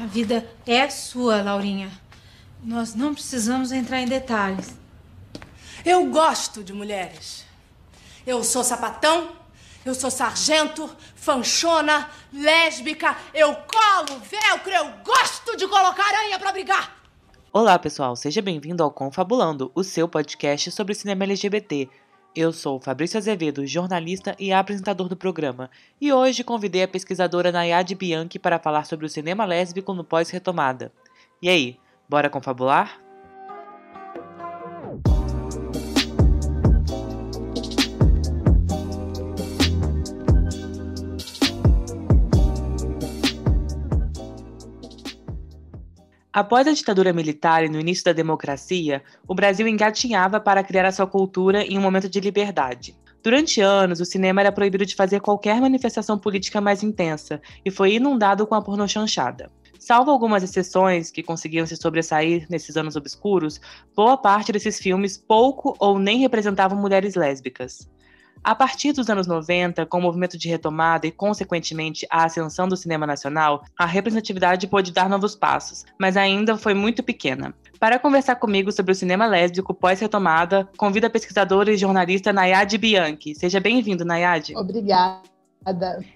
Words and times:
A 0.00 0.06
vida 0.06 0.48
é 0.64 0.88
sua, 0.88 1.42
Laurinha. 1.42 1.90
Nós 2.62 2.94
não 2.94 3.12
precisamos 3.12 3.72
entrar 3.72 4.00
em 4.00 4.06
detalhes. 4.06 4.72
Eu 5.84 6.06
gosto 6.06 6.62
de 6.62 6.72
mulheres. 6.72 7.44
Eu 8.24 8.44
sou 8.44 8.62
sapatão, 8.62 9.30
eu 9.84 9.96
sou 9.96 10.08
sargento, 10.08 10.88
fanchona, 11.16 12.08
lésbica, 12.32 13.16
eu 13.34 13.52
colo, 13.54 14.20
velcro, 14.20 14.72
eu 14.72 14.88
gosto 15.04 15.56
de 15.56 15.66
colocar 15.66 16.04
aranha 16.04 16.38
pra 16.38 16.52
brigar. 16.52 16.96
Olá, 17.52 17.76
pessoal, 17.76 18.14
seja 18.14 18.40
bem-vindo 18.40 18.84
ao 18.84 18.92
Confabulando, 18.92 19.72
o 19.74 19.82
seu 19.82 20.06
podcast 20.06 20.70
sobre 20.70 20.94
cinema 20.94 21.24
LGBT. 21.24 21.88
Eu 22.36 22.52
sou 22.52 22.78
Fabrício 22.78 23.18
Azevedo, 23.18 23.66
jornalista 23.66 24.36
e 24.38 24.52
apresentador 24.52 25.08
do 25.08 25.16
programa, 25.16 25.70
e 26.00 26.12
hoje 26.12 26.44
convidei 26.44 26.82
a 26.82 26.88
pesquisadora 26.88 27.50
Nayade 27.50 27.94
Bianchi 27.94 28.38
para 28.38 28.58
falar 28.58 28.84
sobre 28.84 29.06
o 29.06 29.08
cinema 29.08 29.44
lésbico 29.44 29.94
no 29.94 30.04
pós-retomada. 30.04 30.92
E 31.42 31.48
aí, 31.48 31.78
bora 32.08 32.30
confabular? 32.30 33.07
Após 46.38 46.68
a 46.68 46.72
ditadura 46.72 47.12
militar 47.12 47.64
e 47.64 47.68
no 47.68 47.80
início 47.80 48.04
da 48.04 48.12
democracia, 48.12 49.02
o 49.26 49.34
Brasil 49.34 49.66
engatinhava 49.66 50.38
para 50.38 50.62
criar 50.62 50.86
a 50.86 50.92
sua 50.92 51.04
cultura 51.04 51.64
em 51.64 51.76
um 51.76 51.80
momento 51.80 52.08
de 52.08 52.20
liberdade. 52.20 52.96
Durante 53.24 53.60
anos, 53.60 54.00
o 54.00 54.04
cinema 54.04 54.40
era 54.40 54.52
proibido 54.52 54.86
de 54.86 54.94
fazer 54.94 55.18
qualquer 55.18 55.60
manifestação 55.60 56.16
política 56.16 56.60
mais 56.60 56.84
intensa 56.84 57.42
e 57.64 57.72
foi 57.72 57.94
inundado 57.94 58.46
com 58.46 58.54
a 58.54 58.62
pornochanchada. 58.62 59.50
Salvo 59.80 60.12
algumas 60.12 60.44
exceções 60.44 61.10
que 61.10 61.24
conseguiam 61.24 61.66
se 61.66 61.74
sobressair 61.74 62.46
nesses 62.48 62.76
anos 62.76 62.94
obscuros, 62.94 63.60
boa 63.92 64.16
parte 64.16 64.52
desses 64.52 64.78
filmes 64.78 65.16
pouco 65.16 65.74
ou 65.80 65.98
nem 65.98 66.20
representavam 66.20 66.78
mulheres 66.78 67.16
lésbicas. 67.16 67.90
A 68.42 68.54
partir 68.54 68.92
dos 68.92 69.08
anos 69.10 69.26
90, 69.26 69.86
com 69.86 69.98
o 69.98 70.02
movimento 70.02 70.38
de 70.38 70.48
retomada 70.48 71.06
e, 71.06 71.10
consequentemente, 71.10 72.06
a 72.10 72.24
ascensão 72.24 72.68
do 72.68 72.76
cinema 72.76 73.06
nacional, 73.06 73.64
a 73.78 73.86
representatividade 73.86 74.66
pôde 74.66 74.92
dar 74.92 75.08
novos 75.08 75.34
passos, 75.34 75.84
mas 75.98 76.16
ainda 76.16 76.56
foi 76.56 76.74
muito 76.74 77.02
pequena. 77.02 77.54
Para 77.78 77.98
conversar 77.98 78.36
comigo 78.36 78.72
sobre 78.72 78.92
o 78.92 78.94
cinema 78.94 79.26
lésbico 79.26 79.72
pós-retomada, 79.72 80.68
convido 80.76 81.06
a 81.06 81.10
pesquisadora 81.10 81.72
e 81.72 81.76
jornalista 81.76 82.32
Nayade 82.32 82.76
Bianchi. 82.76 83.34
Seja 83.34 83.60
bem-vindo, 83.60 84.04
Nayade. 84.04 84.56
Obrigada. 84.56 85.37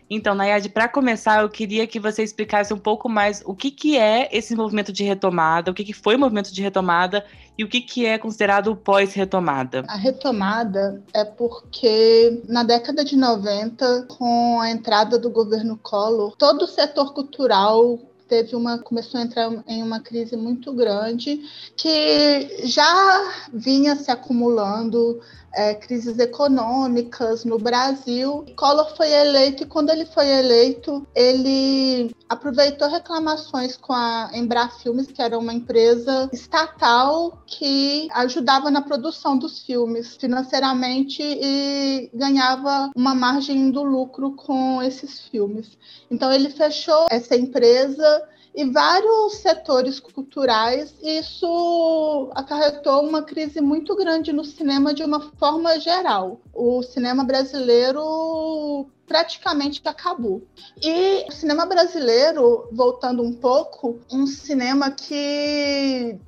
Então, 0.08 0.34
Nayade, 0.34 0.68
para 0.68 0.88
começar, 0.88 1.42
eu 1.42 1.48
queria 1.48 1.86
que 1.86 2.00
você 2.00 2.22
explicasse 2.22 2.72
um 2.72 2.78
pouco 2.78 3.08
mais 3.08 3.42
o 3.44 3.54
que, 3.54 3.70
que 3.70 3.98
é 3.98 4.28
esse 4.32 4.54
movimento 4.54 4.92
de 4.92 5.04
retomada, 5.04 5.70
o 5.70 5.74
que, 5.74 5.84
que 5.84 5.92
foi 5.92 6.16
o 6.16 6.18
movimento 6.18 6.52
de 6.52 6.62
retomada 6.62 7.24
e 7.56 7.64
o 7.64 7.68
que, 7.68 7.80
que 7.80 8.06
é 8.06 8.18
considerado 8.18 8.74
pós-retomada. 8.74 9.84
A 9.88 9.96
retomada 9.96 11.02
é 11.12 11.24
porque 11.24 12.42
na 12.48 12.62
década 12.62 13.04
de 13.04 13.16
90, 13.16 14.06
com 14.08 14.60
a 14.60 14.70
entrada 14.70 15.18
do 15.18 15.30
governo 15.30 15.78
Collor, 15.82 16.34
todo 16.36 16.62
o 16.62 16.68
setor 16.68 17.12
cultural 17.12 17.98
teve 18.32 18.56
uma 18.56 18.78
começou 18.78 19.20
a 19.20 19.24
entrar 19.24 19.52
em 19.66 19.82
uma 19.82 20.00
crise 20.00 20.38
muito 20.38 20.72
grande 20.72 21.42
que 21.76 22.66
já 22.66 23.30
vinha 23.52 23.94
se 23.94 24.10
acumulando 24.10 25.20
é, 25.54 25.74
crises 25.74 26.18
econômicas 26.18 27.44
no 27.44 27.58
Brasil. 27.58 28.44
Collor 28.56 28.96
foi 28.96 29.10
eleito 29.10 29.62
e 29.62 29.66
quando 29.66 29.90
ele 29.90 30.06
foi 30.06 30.28
eleito, 30.28 31.06
ele 31.14 32.14
aproveitou 32.28 32.88
reclamações 32.88 33.76
com 33.76 33.92
a 33.92 34.30
Embrafilmes, 34.32 35.06
que 35.06 35.20
era 35.20 35.38
uma 35.38 35.52
empresa 35.52 36.30
estatal 36.32 37.42
que 37.46 38.08
ajudava 38.12 38.70
na 38.70 38.80
produção 38.80 39.36
dos 39.36 39.60
filmes 39.60 40.16
financeiramente 40.16 41.22
e 41.22 42.10
ganhava 42.14 42.90
uma 42.96 43.14
margem 43.14 43.70
do 43.70 43.82
lucro 43.82 44.32
com 44.32 44.82
esses 44.82 45.20
filmes. 45.20 45.76
Então 46.10 46.32
ele 46.32 46.48
fechou 46.48 47.06
essa 47.10 47.36
empresa 47.36 48.28
e 48.54 48.64
vários 48.66 49.36
setores 49.36 49.98
culturais, 49.98 50.94
isso 51.02 52.30
acarretou 52.34 53.02
uma 53.02 53.22
crise 53.22 53.60
muito 53.60 53.96
grande 53.96 54.32
no 54.32 54.44
cinema 54.44 54.92
de 54.92 55.02
uma 55.02 55.20
forma 55.38 55.80
geral. 55.80 56.40
O 56.52 56.82
cinema 56.82 57.24
brasileiro 57.24 58.86
praticamente 59.06 59.80
acabou. 59.84 60.46
E 60.82 61.24
o 61.28 61.32
cinema 61.32 61.64
brasileiro, 61.64 62.68
voltando 62.72 63.22
um 63.22 63.32
pouco, 63.32 63.98
um 64.12 64.26
cinema 64.26 64.90
que 64.90 66.18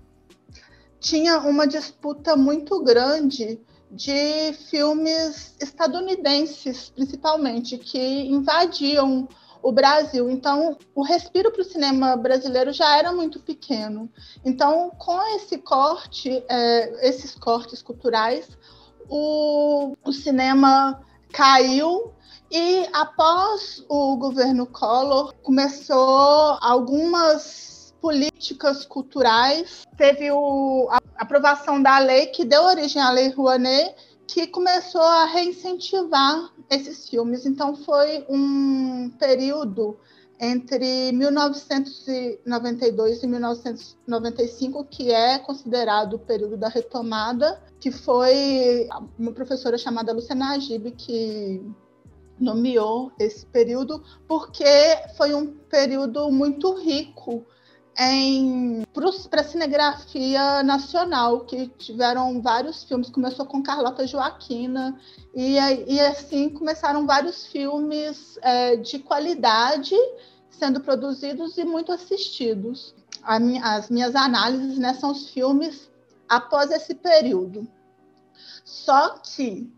tinha 0.98 1.40
uma 1.40 1.66
disputa 1.66 2.34
muito 2.36 2.82
grande 2.82 3.60
de 3.90 4.52
filmes 4.70 5.54
estadunidenses, 5.60 6.88
principalmente, 6.88 7.76
que 7.76 7.98
invadiam 8.26 9.28
o 9.64 9.72
Brasil. 9.72 10.30
Então, 10.30 10.76
o 10.94 11.02
respiro 11.02 11.50
para 11.50 11.62
o 11.62 11.64
cinema 11.64 12.14
brasileiro 12.16 12.70
já 12.70 12.98
era 12.98 13.10
muito 13.10 13.40
pequeno. 13.40 14.10
Então, 14.44 14.90
com 14.98 15.18
esse 15.34 15.56
corte, 15.56 16.44
é, 16.50 17.08
esses 17.08 17.34
cortes 17.34 17.80
culturais, 17.80 18.46
o, 19.08 19.96
o 20.04 20.12
cinema 20.12 21.02
caiu 21.32 22.12
e 22.50 22.86
após 22.92 23.82
o 23.88 24.16
governo 24.18 24.66
Collor 24.66 25.32
começou 25.42 26.58
algumas 26.60 27.94
políticas 28.02 28.84
culturais. 28.84 29.86
Teve 29.96 30.30
o, 30.30 30.88
a 30.90 31.00
aprovação 31.16 31.82
da 31.82 31.98
lei 31.98 32.26
que 32.26 32.44
deu 32.44 32.64
origem 32.64 33.00
à 33.00 33.10
Lei 33.10 33.30
Rouanet 33.30 33.96
que 34.34 34.46
começou 34.48 35.00
a 35.00 35.26
reincentivar 35.26 36.52
esses 36.68 37.08
filmes. 37.08 37.46
Então, 37.46 37.76
foi 37.76 38.26
um 38.28 39.08
período 39.10 39.96
entre 40.40 41.12
1992 41.12 43.22
e 43.22 43.28
1995, 43.28 44.84
que 44.86 45.12
é 45.12 45.38
considerado 45.38 46.14
o 46.14 46.18
período 46.18 46.56
da 46.56 46.66
retomada, 46.66 47.62
que 47.78 47.92
foi 47.92 48.88
uma 49.16 49.30
professora 49.30 49.78
chamada 49.78 50.12
Luciana 50.12 50.56
Agib 50.56 50.90
que 50.90 51.62
nomeou 52.36 53.12
esse 53.20 53.46
período, 53.46 54.02
porque 54.26 54.64
foi 55.16 55.32
um 55.32 55.46
período 55.46 56.28
muito 56.32 56.74
rico 56.74 57.46
para 59.28 59.40
a 59.40 59.44
cinegrafia 59.44 60.62
nacional, 60.62 61.40
que 61.40 61.68
tiveram 61.78 62.40
vários 62.42 62.84
filmes. 62.84 63.08
Começou 63.08 63.46
com 63.46 63.62
Carlota 63.62 64.06
Joaquina, 64.06 64.98
e, 65.34 65.56
e 65.86 66.00
assim 66.00 66.48
começaram 66.48 67.06
vários 67.06 67.46
filmes 67.46 68.38
é, 68.42 68.76
de 68.76 68.98
qualidade 68.98 69.94
sendo 70.50 70.80
produzidos 70.80 71.56
e 71.58 71.64
muito 71.64 71.92
assistidos. 71.92 72.94
as 73.22 73.90
minhas 73.90 74.14
análises 74.14 74.78
né, 74.78 74.94
são 74.94 75.10
os 75.10 75.30
filmes 75.30 75.90
após 76.28 76.70
esse 76.70 76.94
período. 76.94 77.66
Só 78.64 79.18
que 79.18 79.70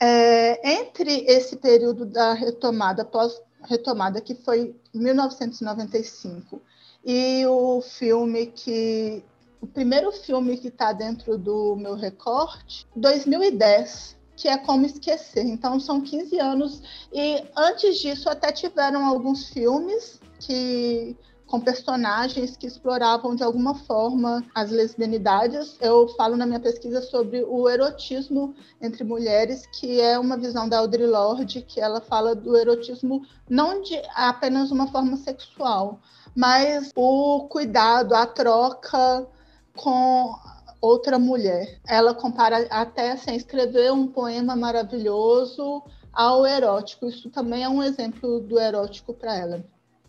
é, 0.00 0.80
entre 0.80 1.24
esse 1.28 1.56
período 1.56 2.04
da 2.04 2.32
retomada, 2.32 3.04
pós-retomada, 3.04 4.20
que 4.20 4.34
foi 4.34 4.74
1995, 4.92 6.60
e 7.04 7.44
o 7.46 7.80
filme 7.80 8.46
que. 8.46 9.24
O 9.60 9.66
primeiro 9.66 10.10
filme 10.10 10.56
que 10.56 10.66
está 10.68 10.92
dentro 10.92 11.38
do 11.38 11.76
meu 11.76 11.94
recorte, 11.94 12.84
2010, 12.96 14.16
que 14.34 14.48
é 14.48 14.58
Como 14.58 14.84
Esquecer. 14.84 15.46
Então, 15.46 15.78
são 15.78 16.00
15 16.00 16.36
anos. 16.40 16.82
E 17.12 17.44
antes 17.56 18.00
disso, 18.00 18.28
até 18.28 18.50
tiveram 18.50 19.06
alguns 19.06 19.50
filmes 19.50 20.20
que 20.40 21.16
com 21.52 21.60
personagens 21.60 22.56
que 22.56 22.66
exploravam 22.66 23.36
de 23.36 23.44
alguma 23.44 23.74
forma 23.74 24.42
as 24.54 24.70
lesbianidades. 24.70 25.76
Eu 25.82 26.08
falo 26.16 26.34
na 26.34 26.46
minha 26.46 26.58
pesquisa 26.58 27.02
sobre 27.02 27.44
o 27.44 27.68
erotismo 27.68 28.54
entre 28.80 29.04
mulheres, 29.04 29.66
que 29.66 30.00
é 30.00 30.18
uma 30.18 30.38
visão 30.38 30.66
da 30.66 30.78
Audre 30.78 31.06
Lorde, 31.06 31.60
que 31.60 31.78
ela 31.78 32.00
fala 32.00 32.34
do 32.34 32.56
erotismo 32.56 33.26
não 33.50 33.82
de 33.82 34.00
apenas 34.14 34.70
uma 34.70 34.86
forma 34.86 35.18
sexual, 35.18 36.00
mas 36.34 36.90
o 36.96 37.46
cuidado, 37.50 38.14
a 38.14 38.24
troca 38.24 39.28
com 39.76 40.34
outra 40.80 41.18
mulher. 41.18 41.78
Ela 41.86 42.14
compara 42.14 42.66
até 42.70 43.14
sem 43.18 43.36
escrever 43.36 43.92
um 43.92 44.06
poema 44.06 44.56
maravilhoso 44.56 45.82
ao 46.14 46.46
erótico. 46.46 47.04
Isso 47.04 47.28
também 47.28 47.62
é 47.62 47.68
um 47.68 47.82
exemplo 47.82 48.40
do 48.40 48.58
erótico 48.58 49.12
para 49.12 49.36
ela. 49.36 49.62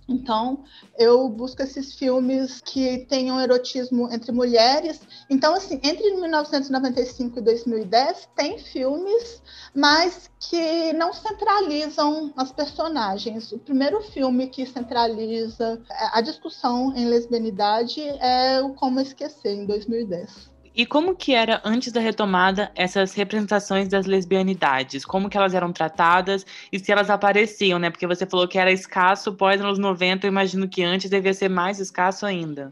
Então, 0.07 0.63
eu 0.97 1.29
busco 1.29 1.61
esses 1.61 1.93
filmes 1.93 2.61
que 2.61 3.05
tenham 3.07 3.39
erotismo 3.39 4.11
entre 4.11 4.31
mulheres. 4.31 5.01
Então, 5.29 5.55
assim, 5.55 5.79
entre 5.83 6.11
1995 6.15 7.39
e 7.39 7.41
2010, 7.41 8.29
tem 8.35 8.59
filmes, 8.59 9.41
mas 9.73 10.29
que 10.39 10.93
não 10.93 11.13
centralizam 11.13 12.33
as 12.35 12.51
personagens. 12.51 13.51
O 13.51 13.59
primeiro 13.59 14.01
filme 14.01 14.47
que 14.47 14.65
centraliza 14.65 15.81
a 16.11 16.21
discussão 16.21 16.93
em 16.95 17.05
lesbianidade 17.05 18.01
é 18.01 18.61
o 18.61 18.73
Como 18.73 18.99
Esquecer, 18.99 19.53
em 19.53 19.65
2010. 19.65 20.52
E 20.75 20.85
como 20.85 21.15
que 21.15 21.33
era 21.33 21.61
antes 21.63 21.91
da 21.91 21.99
retomada 21.99 22.71
essas 22.75 23.13
representações 23.13 23.87
das 23.87 24.05
lesbianidades? 24.05 25.05
Como 25.05 25.29
que 25.29 25.37
elas 25.37 25.53
eram 25.53 25.71
tratadas 25.71 26.45
e 26.71 26.79
se 26.79 26.91
elas 26.91 27.09
apareciam, 27.09 27.77
né? 27.77 27.91
Porque 27.91 28.07
você 28.07 28.25
falou 28.25 28.47
que 28.47 28.57
era 28.57 28.71
escasso 28.71 29.33
pós 29.33 29.61
anos 29.61 29.77
90, 29.77 30.25
eu 30.25 30.31
imagino 30.31 30.67
que 30.67 30.83
antes 30.83 31.09
devia 31.09 31.33
ser 31.33 31.49
mais 31.49 31.79
escasso 31.79 32.25
ainda. 32.25 32.71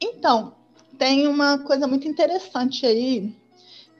Então, 0.00 0.54
tem 0.98 1.26
uma 1.26 1.58
coisa 1.58 1.86
muito 1.86 2.06
interessante 2.06 2.84
aí 2.84 3.34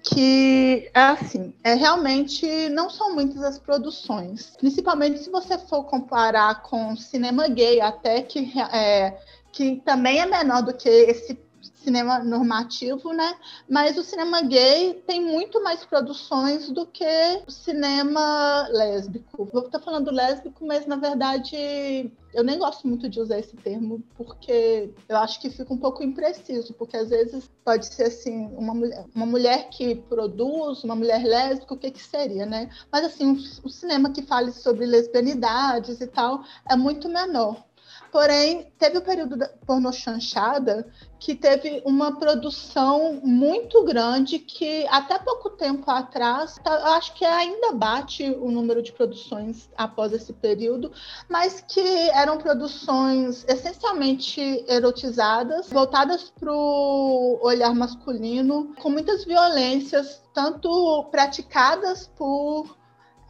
que 0.02 0.90
é 0.94 1.00
assim, 1.00 1.52
é 1.64 1.74
realmente 1.74 2.68
não 2.70 2.88
são 2.88 3.14
muitas 3.14 3.42
as 3.42 3.58
produções, 3.58 4.54
principalmente 4.58 5.18
se 5.18 5.30
você 5.30 5.58
for 5.58 5.84
comparar 5.84 6.62
com 6.62 6.96
cinema 6.96 7.48
gay, 7.48 7.80
até 7.80 8.22
que 8.22 8.52
é, 8.72 9.18
que 9.52 9.82
também 9.84 10.20
é 10.20 10.26
menor 10.26 10.62
do 10.62 10.72
que 10.72 10.88
esse 10.88 11.34
cinema 11.78 12.18
normativo, 12.18 13.12
né? 13.12 13.34
Mas 13.68 13.96
o 13.96 14.02
cinema 14.02 14.42
gay 14.42 14.94
tem 15.06 15.20
muito 15.20 15.62
mais 15.62 15.84
produções 15.84 16.70
do 16.70 16.86
que 16.86 17.04
o 17.46 17.50
cinema 17.50 18.68
lésbico. 18.70 19.44
Vou 19.46 19.66
estar 19.66 19.80
falando 19.80 20.10
lésbico, 20.10 20.66
mas 20.66 20.86
na 20.86 20.96
verdade 20.96 22.10
eu 22.34 22.44
nem 22.44 22.58
gosto 22.58 22.86
muito 22.86 23.08
de 23.08 23.20
usar 23.20 23.38
esse 23.38 23.56
termo 23.56 24.02
porque 24.16 24.92
eu 25.08 25.16
acho 25.16 25.40
que 25.40 25.50
fica 25.50 25.72
um 25.72 25.78
pouco 25.78 26.02
impreciso, 26.02 26.74
porque 26.74 26.96
às 26.96 27.08
vezes 27.08 27.50
pode 27.64 27.86
ser 27.86 28.04
assim, 28.04 28.46
uma 28.56 28.74
mulher, 28.74 29.06
uma 29.14 29.26
mulher 29.26 29.70
que 29.70 29.94
produz, 29.94 30.84
uma 30.84 30.94
mulher 30.94 31.24
lésbica, 31.24 31.74
o 31.74 31.78
que 31.78 31.90
que 31.90 32.02
seria, 32.02 32.44
né? 32.44 32.70
Mas 32.92 33.04
assim, 33.04 33.32
o, 33.32 33.66
o 33.66 33.70
cinema 33.70 34.10
que 34.10 34.22
fale 34.22 34.52
sobre 34.52 34.84
lesbianidades 34.84 36.00
e 36.00 36.06
tal 36.06 36.42
é 36.68 36.76
muito 36.76 37.08
menor. 37.08 37.67
Porém, 38.10 38.72
teve 38.78 38.98
o 38.98 39.02
período 39.02 39.36
da 39.36 39.48
pornô 39.66 39.92
chanchada 39.92 40.86
que 41.18 41.34
teve 41.34 41.82
uma 41.84 42.16
produção 42.18 43.20
muito 43.22 43.84
grande 43.84 44.38
que 44.38 44.86
até 44.88 45.18
pouco 45.18 45.50
tempo 45.50 45.90
atrás, 45.90 46.58
tá, 46.62 46.96
acho 46.96 47.12
que 47.14 47.24
ainda 47.24 47.72
bate 47.72 48.24
o 48.40 48.50
número 48.50 48.82
de 48.82 48.92
produções 48.92 49.68
após 49.76 50.12
esse 50.12 50.32
período, 50.32 50.92
mas 51.28 51.60
que 51.60 51.80
eram 52.10 52.38
produções 52.38 53.44
essencialmente 53.48 54.64
erotizadas, 54.68 55.68
voltadas 55.68 56.32
para 56.38 56.52
o 56.52 57.40
olhar 57.42 57.74
masculino, 57.74 58.74
com 58.80 58.88
muitas 58.88 59.24
violências, 59.24 60.22
tanto 60.32 61.04
praticadas 61.10 62.06
por 62.16 62.77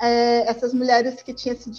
é, 0.00 0.48
essas 0.48 0.72
mulheres 0.72 1.22
que 1.22 1.34
tinham 1.34 1.56
esse 1.56 1.70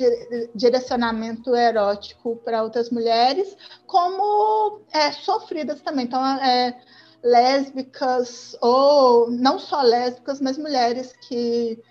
direcionamento 0.53 1.55
erótico 1.55 2.35
para 2.37 2.63
outras 2.63 2.89
mulheres, 2.89 3.55
como 3.85 4.81
é, 4.91 5.11
sofridas 5.11 5.81
também. 5.81 6.05
Então, 6.05 6.23
é, 6.25 6.79
lésbicas, 7.23 8.55
ou 8.61 9.29
não 9.29 9.59
só 9.59 9.81
lésbicas, 9.81 10.41
mas 10.41 10.57
mulheres 10.57 11.13
que 11.27 11.81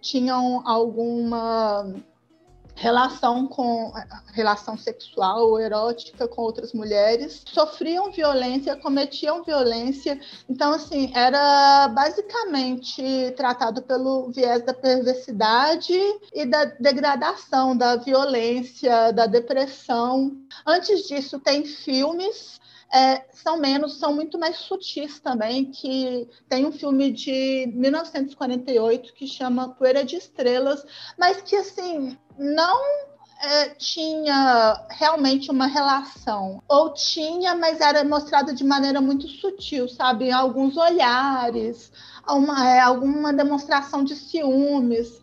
tinham 0.00 0.66
alguma 0.66 1.94
relação 2.74 3.46
com 3.46 3.92
relação 4.32 4.76
sexual 4.76 5.48
ou 5.48 5.60
erótica 5.60 6.26
com 6.26 6.42
outras 6.42 6.72
mulheres, 6.72 7.42
sofriam 7.46 8.10
violência, 8.10 8.76
cometiam 8.76 9.42
violência. 9.42 10.20
Então, 10.48 10.72
assim, 10.72 11.10
era 11.14 11.88
basicamente 11.88 13.02
tratado 13.36 13.82
pelo 13.82 14.30
viés 14.30 14.62
da 14.64 14.74
perversidade 14.74 15.94
e 16.32 16.44
da 16.44 16.64
degradação, 16.64 17.76
da 17.76 17.96
violência, 17.96 19.12
da 19.12 19.26
depressão. 19.26 20.36
Antes 20.66 21.06
disso, 21.06 21.38
tem 21.38 21.64
filmes 21.64 22.60
é, 22.94 23.26
são 23.32 23.58
menos, 23.58 23.98
são 23.98 24.14
muito 24.14 24.38
mais 24.38 24.56
sutis 24.56 25.18
também, 25.18 25.64
que 25.64 26.28
tem 26.48 26.64
um 26.64 26.70
filme 26.70 27.10
de 27.10 27.68
1948 27.74 29.12
que 29.14 29.26
chama 29.26 29.70
Poeira 29.70 30.04
de 30.04 30.14
Estrelas, 30.14 30.86
mas 31.18 31.42
que, 31.42 31.56
assim, 31.56 32.16
não 32.38 32.80
é, 33.42 33.70
tinha 33.70 34.86
realmente 34.90 35.50
uma 35.50 35.66
relação. 35.66 36.62
Ou 36.68 36.94
tinha, 36.94 37.56
mas 37.56 37.80
era 37.80 38.04
mostrada 38.04 38.54
de 38.54 38.62
maneira 38.62 39.00
muito 39.00 39.26
sutil, 39.26 39.88
sabe? 39.88 40.26
Em 40.26 40.32
alguns 40.32 40.76
olhares, 40.76 41.90
uma, 42.28 42.68
é, 42.68 42.80
alguma 42.80 43.32
demonstração 43.32 44.04
de 44.04 44.14
ciúmes. 44.16 45.20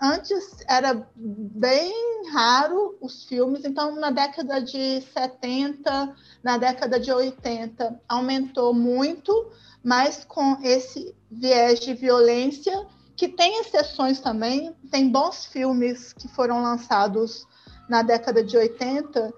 Antes 0.00 0.56
era 0.68 1.06
bem 1.16 1.92
raro 2.32 2.96
os 3.00 3.24
filmes, 3.24 3.64
então 3.64 3.94
na 3.96 4.10
década 4.10 4.60
de 4.60 5.00
70, 5.12 6.14
na 6.42 6.58
década 6.58 6.98
de 6.98 7.12
80, 7.12 8.00
aumentou 8.08 8.72
muito, 8.72 9.50
mas 9.82 10.24
com 10.24 10.58
esse 10.62 11.14
viés 11.30 11.80
de 11.80 11.94
violência 11.94 12.86
que 13.16 13.28
tem 13.28 13.60
exceções 13.60 14.20
também, 14.20 14.74
tem 14.90 15.08
bons 15.08 15.44
filmes 15.44 16.12
que 16.12 16.28
foram 16.28 16.62
lançados 16.62 17.46
na 17.88 18.02
década 18.02 18.42
de 18.42 18.56
80. 18.56 19.32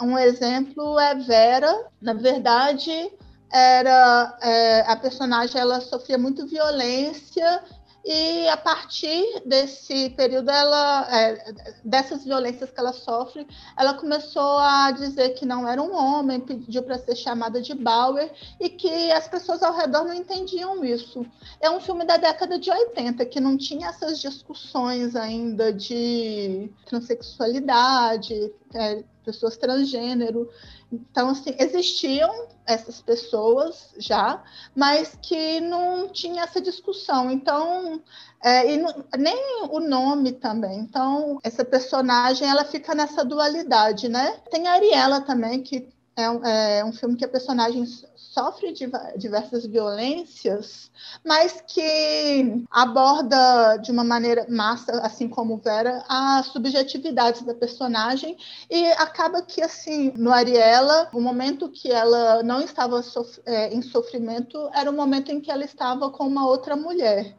Um 0.00 0.18
exemplo 0.18 0.98
é 0.98 1.14
Vera. 1.14 1.86
Na 2.00 2.12
verdade, 2.12 3.12
era 3.50 4.38
é, 4.40 4.80
a 4.82 4.96
personagem 4.96 5.60
ela 5.60 5.80
sofria 5.80 6.18
muito 6.18 6.46
violência 6.46 7.62
e 8.04 8.48
a 8.48 8.56
partir 8.56 9.42
desse 9.44 10.10
período, 10.10 10.50
ela, 10.50 11.06
é, 11.14 11.52
dessas 11.84 12.24
violências 12.24 12.70
que 12.70 12.80
ela 12.80 12.94
sofre, 12.94 13.46
ela 13.76 13.92
começou 13.94 14.58
a 14.58 14.90
dizer 14.90 15.30
que 15.30 15.44
não 15.44 15.68
era 15.68 15.82
um 15.82 15.94
homem, 15.94 16.40
pediu 16.40 16.82
para 16.82 16.98
ser 16.98 17.14
chamada 17.14 17.60
de 17.60 17.74
Bauer 17.74 18.32
e 18.58 18.70
que 18.70 19.12
as 19.12 19.28
pessoas 19.28 19.62
ao 19.62 19.76
redor 19.76 20.04
não 20.04 20.14
entendiam 20.14 20.82
isso. 20.82 21.26
É 21.60 21.70
um 21.70 21.80
filme 21.80 22.04
da 22.06 22.16
década 22.16 22.58
de 22.58 22.70
80 22.70 23.24
que 23.26 23.38
não 23.38 23.56
tinha 23.58 23.88
essas 23.88 24.18
discussões 24.18 25.14
ainda 25.14 25.70
de 25.70 26.72
transexualidade, 26.86 28.50
é, 28.74 29.04
pessoas 29.30 29.56
transgênero. 29.56 30.48
Então, 30.92 31.30
assim, 31.30 31.54
existiam 31.58 32.48
essas 32.66 33.00
pessoas 33.00 33.94
já, 33.98 34.42
mas 34.74 35.16
que 35.22 35.60
não 35.60 36.08
tinha 36.08 36.42
essa 36.42 36.60
discussão. 36.60 37.30
Então, 37.30 38.02
é, 38.42 38.74
e 38.74 38.82
nem 39.18 39.64
o 39.70 39.80
nome 39.80 40.32
também. 40.32 40.80
Então, 40.80 41.38
essa 41.42 41.64
personagem, 41.64 42.48
ela 42.48 42.64
fica 42.64 42.94
nessa 42.94 43.24
dualidade, 43.24 44.08
né? 44.08 44.38
Tem 44.50 44.66
a 44.66 44.72
Ariela 44.72 45.20
também, 45.20 45.62
que 45.62 45.88
é 46.16 46.30
um, 46.30 46.44
é 46.44 46.84
um 46.84 46.92
filme 46.92 47.16
que 47.16 47.24
a 47.24 47.28
personagem 47.28 47.84
sofre 48.30 48.72
diversas 49.16 49.66
violências, 49.66 50.90
mas 51.24 51.62
que 51.66 52.64
aborda 52.70 53.76
de 53.78 53.90
uma 53.90 54.04
maneira 54.04 54.46
massa, 54.48 54.92
assim 55.00 55.28
como 55.28 55.58
Vera, 55.58 56.04
a 56.08 56.42
subjetividade 56.42 57.44
da 57.44 57.54
personagem 57.54 58.36
e 58.70 58.86
acaba 58.92 59.42
que 59.42 59.60
assim 59.60 60.12
no 60.16 60.32
Ariela, 60.32 61.08
o 61.12 61.20
momento 61.20 61.68
que 61.68 61.90
ela 61.90 62.42
não 62.42 62.60
estava 62.60 63.02
sof 63.02 63.40
é, 63.44 63.74
em 63.74 63.82
sofrimento 63.82 64.70
era 64.72 64.90
o 64.90 64.94
momento 64.94 65.32
em 65.32 65.40
que 65.40 65.50
ela 65.50 65.64
estava 65.64 66.10
com 66.10 66.26
uma 66.26 66.46
outra 66.46 66.76
mulher. 66.76 67.36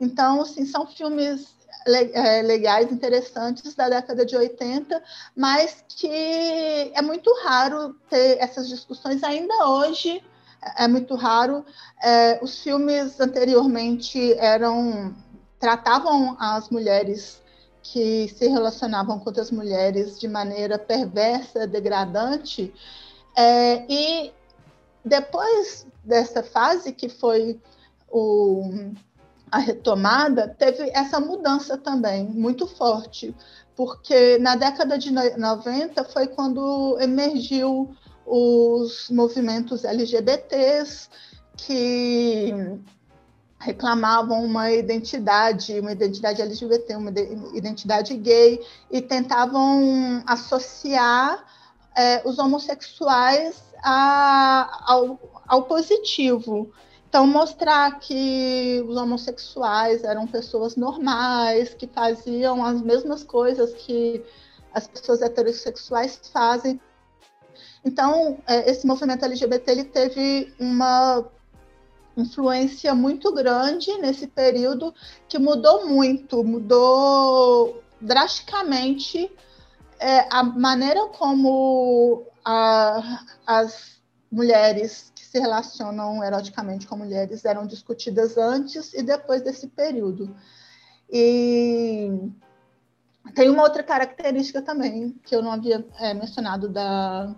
Então, 0.00 0.40
assim, 0.40 0.66
são 0.66 0.86
filmes 0.86 1.54
legais, 1.86 2.90
interessantes 2.90 3.74
da 3.74 3.88
década 3.88 4.24
de 4.24 4.36
80, 4.36 5.02
mas 5.36 5.84
que 5.88 6.92
é 6.94 7.02
muito 7.02 7.30
raro 7.42 7.94
ter 8.08 8.38
essas 8.38 8.68
discussões 8.68 9.22
ainda 9.22 9.68
hoje. 9.68 10.22
É 10.78 10.88
muito 10.88 11.14
raro. 11.14 11.64
É, 12.02 12.38
os 12.42 12.62
filmes 12.62 13.20
anteriormente 13.20 14.32
eram 14.38 15.14
tratavam 15.60 16.36
as 16.38 16.68
mulheres 16.68 17.42
que 17.82 18.28
se 18.28 18.48
relacionavam 18.48 19.18
com 19.18 19.28
outras 19.28 19.50
mulheres 19.50 20.18
de 20.18 20.26
maneira 20.26 20.78
perversa, 20.78 21.66
degradante, 21.66 22.72
é, 23.36 23.84
e 23.88 24.32
depois 25.04 25.86
dessa 26.02 26.42
fase 26.42 26.92
que 26.92 27.08
foi 27.08 27.60
o 28.08 28.70
a 29.54 29.58
retomada, 29.58 30.48
teve 30.48 30.90
essa 30.92 31.20
mudança 31.20 31.78
também, 31.78 32.24
muito 32.24 32.66
forte, 32.66 33.32
porque 33.76 34.36
na 34.38 34.56
década 34.56 34.98
de 34.98 35.12
90 35.12 36.02
foi 36.02 36.26
quando 36.26 36.98
emergiu 37.00 37.94
os 38.26 39.08
movimentos 39.10 39.84
LGBTs, 39.84 41.08
que 41.56 42.52
reclamavam 43.60 44.44
uma 44.44 44.72
identidade, 44.72 45.78
uma 45.78 45.92
identidade 45.92 46.42
LGBT, 46.42 46.96
uma 46.96 47.12
identidade 47.54 48.16
gay, 48.16 48.60
e 48.90 49.00
tentavam 49.00 50.20
associar 50.26 51.44
é, 51.96 52.28
os 52.28 52.40
homossexuais 52.40 53.62
a, 53.84 54.82
ao, 54.84 55.16
ao 55.46 55.62
positivo. 55.62 56.72
Então, 57.14 57.28
mostrar 57.28 58.00
que 58.00 58.84
os 58.88 58.96
homossexuais 58.96 60.02
eram 60.02 60.26
pessoas 60.26 60.74
normais, 60.74 61.72
que 61.72 61.86
faziam 61.86 62.64
as 62.64 62.82
mesmas 62.82 63.22
coisas 63.22 63.72
que 63.72 64.20
as 64.72 64.88
pessoas 64.88 65.22
heterossexuais 65.22 66.20
fazem. 66.32 66.80
Então, 67.84 68.38
é, 68.48 68.68
esse 68.68 68.84
movimento 68.84 69.24
LGBT 69.24 69.70
ele 69.70 69.84
teve 69.84 70.52
uma 70.58 71.24
influência 72.16 72.92
muito 72.96 73.32
grande 73.32 73.96
nesse 73.98 74.26
período 74.26 74.92
que 75.28 75.38
mudou 75.38 75.86
muito, 75.86 76.42
mudou 76.42 77.80
drasticamente 78.00 79.30
é, 80.00 80.26
a 80.34 80.42
maneira 80.42 81.06
como 81.10 82.26
a, 82.44 83.24
as 83.46 84.02
mulheres 84.34 85.12
que 85.14 85.24
se 85.24 85.38
relacionam 85.38 86.22
eroticamente 86.22 86.86
com 86.86 86.96
mulheres 86.96 87.44
eram 87.44 87.66
discutidas 87.66 88.36
antes 88.36 88.92
e 88.92 89.02
depois 89.02 89.42
desse 89.42 89.68
período. 89.68 90.34
E 91.08 92.10
tem 93.34 93.48
uma 93.48 93.62
outra 93.62 93.82
característica 93.82 94.60
também 94.60 95.12
que 95.24 95.34
eu 95.34 95.40
não 95.40 95.52
havia 95.52 95.86
é, 96.00 96.12
mencionado 96.12 96.68
da 96.68 97.34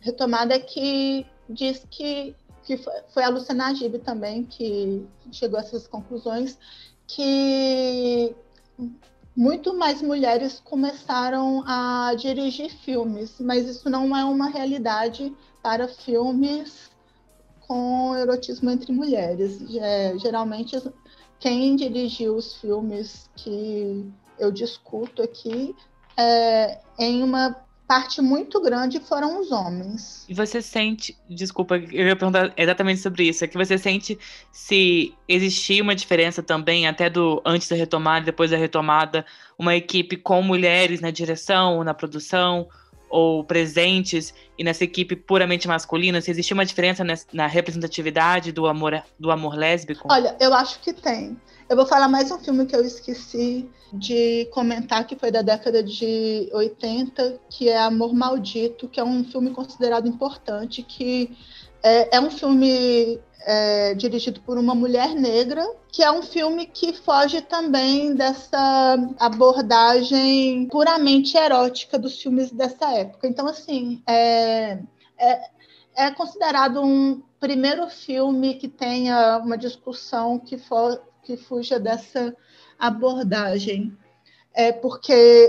retomada 0.00 0.54
é 0.54 0.58
que 0.58 1.26
diz 1.48 1.86
que 1.90 2.34
que 2.62 2.76
foi 3.14 3.22
a 3.22 3.28
Luciana 3.28 3.72
Gibe 3.72 4.00
também 4.00 4.44
que 4.44 5.06
chegou 5.30 5.56
a 5.56 5.62
essas 5.62 5.86
conclusões, 5.86 6.58
que 7.06 8.34
muito 9.36 9.76
mais 9.76 10.00
mulheres 10.00 10.60
começaram 10.64 11.62
a 11.66 12.14
dirigir 12.14 12.70
filmes, 12.70 13.36
mas 13.38 13.68
isso 13.68 13.90
não 13.90 14.16
é 14.16 14.24
uma 14.24 14.48
realidade 14.48 15.34
para 15.62 15.86
filmes 15.86 16.90
com 17.60 18.16
erotismo 18.16 18.70
entre 18.70 18.92
mulheres. 18.92 19.60
É, 19.76 20.16
geralmente, 20.18 20.80
quem 21.38 21.76
dirigiu 21.76 22.36
os 22.36 22.54
filmes 22.54 23.28
que 23.36 24.10
eu 24.38 24.50
discuto 24.50 25.22
aqui 25.22 25.74
é 26.16 26.80
em 26.98 27.22
uma 27.22 27.65
parte 27.86 28.20
muito 28.20 28.60
grande 28.60 28.98
foram 29.00 29.40
os 29.40 29.52
homens. 29.52 30.24
E 30.28 30.34
você 30.34 30.60
sente, 30.60 31.16
desculpa, 31.28 31.76
eu 31.76 32.06
ia 32.06 32.16
perguntar 32.16 32.52
exatamente 32.56 33.00
sobre 33.00 33.24
isso, 33.28 33.44
é 33.44 33.48
que 33.48 33.56
você 33.56 33.78
sente 33.78 34.18
se 34.50 35.14
existia 35.28 35.82
uma 35.82 35.94
diferença 35.94 36.42
também, 36.42 36.86
até 36.86 37.08
do 37.08 37.40
antes 37.44 37.68
da 37.68 37.76
retomada 37.76 38.22
e 38.22 38.26
depois 38.26 38.50
da 38.50 38.56
retomada, 38.56 39.24
uma 39.58 39.74
equipe 39.76 40.16
com 40.16 40.42
mulheres 40.42 41.00
na 41.00 41.10
direção, 41.10 41.84
na 41.84 41.94
produção, 41.94 42.68
ou 43.08 43.44
presentes, 43.44 44.34
e 44.58 44.64
nessa 44.64 44.84
equipe 44.84 45.14
puramente 45.14 45.68
masculina, 45.68 46.20
se 46.20 46.30
existia 46.30 46.54
uma 46.54 46.64
diferença 46.64 47.04
na 47.32 47.46
representatividade 47.46 48.52
do 48.52 48.66
amor, 48.66 49.02
do 49.18 49.30
amor 49.30 49.54
lésbico? 49.54 50.08
Olha, 50.10 50.36
eu 50.40 50.52
acho 50.52 50.80
que 50.80 50.92
tem. 50.92 51.36
Eu 51.68 51.76
vou 51.76 51.86
falar 51.86 52.08
mais 52.08 52.30
um 52.30 52.38
filme 52.38 52.64
que 52.64 52.76
eu 52.76 52.84
esqueci 52.84 53.68
de 53.92 54.46
comentar, 54.52 55.04
que 55.06 55.16
foi 55.16 55.30
da 55.30 55.42
década 55.42 55.82
de 55.82 56.48
80, 56.52 57.40
que 57.50 57.68
é 57.68 57.78
Amor 57.78 58.14
Maldito, 58.14 58.88
que 58.88 59.00
é 59.00 59.04
um 59.04 59.24
filme 59.24 59.50
considerado 59.50 60.06
importante, 60.06 60.82
que 60.82 61.36
é, 61.86 62.16
é 62.16 62.20
um 62.20 62.32
filme 62.32 63.20
é, 63.46 63.94
dirigido 63.94 64.40
por 64.40 64.58
uma 64.58 64.74
mulher 64.74 65.14
negra, 65.14 65.64
que 65.92 66.02
é 66.02 66.10
um 66.10 66.20
filme 66.20 66.66
que 66.66 66.92
foge 66.92 67.40
também 67.40 68.12
dessa 68.12 68.96
abordagem 69.20 70.66
puramente 70.66 71.36
erótica 71.36 71.96
dos 71.96 72.20
filmes 72.20 72.50
dessa 72.50 72.92
época. 72.92 73.28
Então, 73.28 73.46
assim, 73.46 74.02
é, 74.04 74.80
é, 75.16 75.40
é 75.94 76.10
considerado 76.10 76.82
um 76.82 77.22
primeiro 77.38 77.88
filme 77.88 78.54
que 78.54 78.66
tenha 78.66 79.38
uma 79.38 79.56
discussão 79.56 80.40
que 80.40 80.58
for 80.58 81.00
que 81.22 81.36
fuja 81.36 81.78
dessa 81.78 82.34
abordagem. 82.76 83.96
É 84.52 84.72
porque 84.72 85.48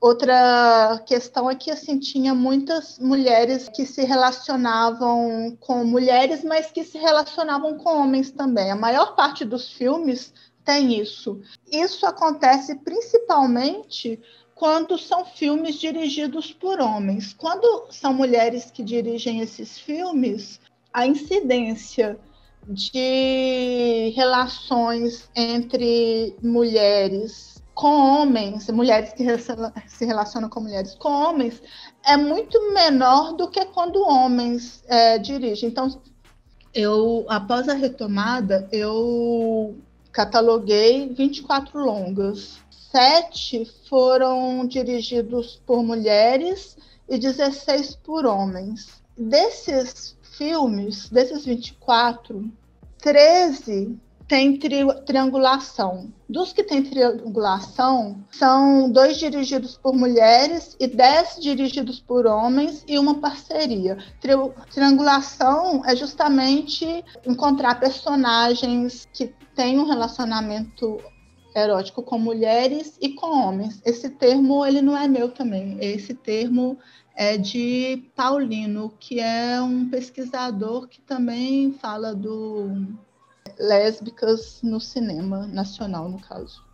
outra 0.00 1.02
questão 1.06 1.50
é 1.50 1.54
que 1.54 1.70
assim 1.70 1.98
tinha 1.98 2.34
muitas 2.34 2.98
mulheres 2.98 3.68
que 3.68 3.84
se 3.84 4.04
relacionavam 4.04 5.56
com 5.60 5.84
mulheres, 5.84 6.44
mas 6.44 6.70
que 6.70 6.84
se 6.84 6.98
relacionavam 6.98 7.76
com 7.78 8.02
homens 8.02 8.30
também. 8.30 8.70
A 8.70 8.76
maior 8.76 9.14
parte 9.14 9.44
dos 9.44 9.72
filmes 9.72 10.32
tem 10.64 11.00
isso. 11.00 11.40
Isso 11.70 12.06
acontece 12.06 12.76
principalmente 12.76 14.20
quando 14.54 14.98
são 14.98 15.24
filmes 15.24 15.76
dirigidos 15.76 16.52
por 16.52 16.80
homens. 16.80 17.32
Quando 17.32 17.86
são 17.90 18.12
mulheres 18.12 18.70
que 18.70 18.82
dirigem 18.82 19.40
esses 19.40 19.78
filmes, 19.78 20.60
a 20.92 21.06
incidência 21.06 22.18
de 22.66 24.12
relações 24.14 25.30
entre 25.34 26.36
mulheres 26.42 27.57
com 27.78 27.94
homens, 27.94 28.68
mulheres 28.70 29.12
que 29.12 29.24
se 29.86 30.04
relacionam 30.04 30.48
com 30.48 30.58
mulheres 30.58 30.96
com 30.96 31.10
homens, 31.10 31.62
é 32.04 32.16
muito 32.16 32.74
menor 32.74 33.34
do 33.34 33.48
que 33.48 33.64
quando 33.66 34.02
homens 34.02 34.82
é, 34.88 35.16
dirigem. 35.16 35.68
Então, 35.68 36.02
eu, 36.74 37.24
após 37.28 37.68
a 37.68 37.74
retomada, 37.74 38.68
eu 38.72 39.76
cataloguei 40.10 41.14
24 41.14 41.78
longas. 41.78 42.58
Sete 42.68 43.64
foram 43.88 44.66
dirigidos 44.66 45.62
por 45.64 45.84
mulheres 45.84 46.76
e 47.08 47.16
16 47.16 47.94
por 48.02 48.26
homens. 48.26 49.00
Desses 49.16 50.16
filmes, 50.36 51.08
desses 51.10 51.44
24, 51.44 52.44
13 52.98 53.96
tem 54.28 54.58
tri 54.58 54.84
triangulação. 55.06 56.12
Dos 56.28 56.52
que 56.52 56.62
tem 56.62 56.82
triangulação, 56.82 58.22
são 58.30 58.90
dois 58.90 59.16
dirigidos 59.16 59.78
por 59.78 59.94
mulheres 59.94 60.76
e 60.78 60.86
dez 60.86 61.38
dirigidos 61.40 61.98
por 61.98 62.26
homens 62.26 62.84
e 62.86 62.98
uma 62.98 63.14
parceria. 63.14 63.96
Tri 64.20 64.32
triangulação 64.70 65.82
é 65.86 65.96
justamente 65.96 67.02
encontrar 67.26 67.80
personagens 67.80 69.08
que 69.14 69.32
têm 69.56 69.78
um 69.78 69.86
relacionamento 69.86 70.98
erótico 71.56 72.02
com 72.02 72.18
mulheres 72.18 72.98
e 73.00 73.08
com 73.08 73.26
homens. 73.26 73.80
Esse 73.82 74.10
termo 74.10 74.64
ele 74.64 74.82
não 74.82 74.94
é 74.96 75.08
meu 75.08 75.30
também. 75.30 75.78
Esse 75.80 76.12
termo 76.12 76.78
é 77.16 77.38
de 77.38 78.10
Paulino, 78.14 78.92
que 79.00 79.18
é 79.18 79.60
um 79.60 79.88
pesquisador 79.88 80.86
que 80.86 81.00
também 81.00 81.72
fala 81.72 82.14
do 82.14 82.86
lésbicas 83.58 84.60
no 84.62 84.80
cinema 84.80 85.46
nacional, 85.46 86.08
no 86.08 86.18
caso. 86.18 86.64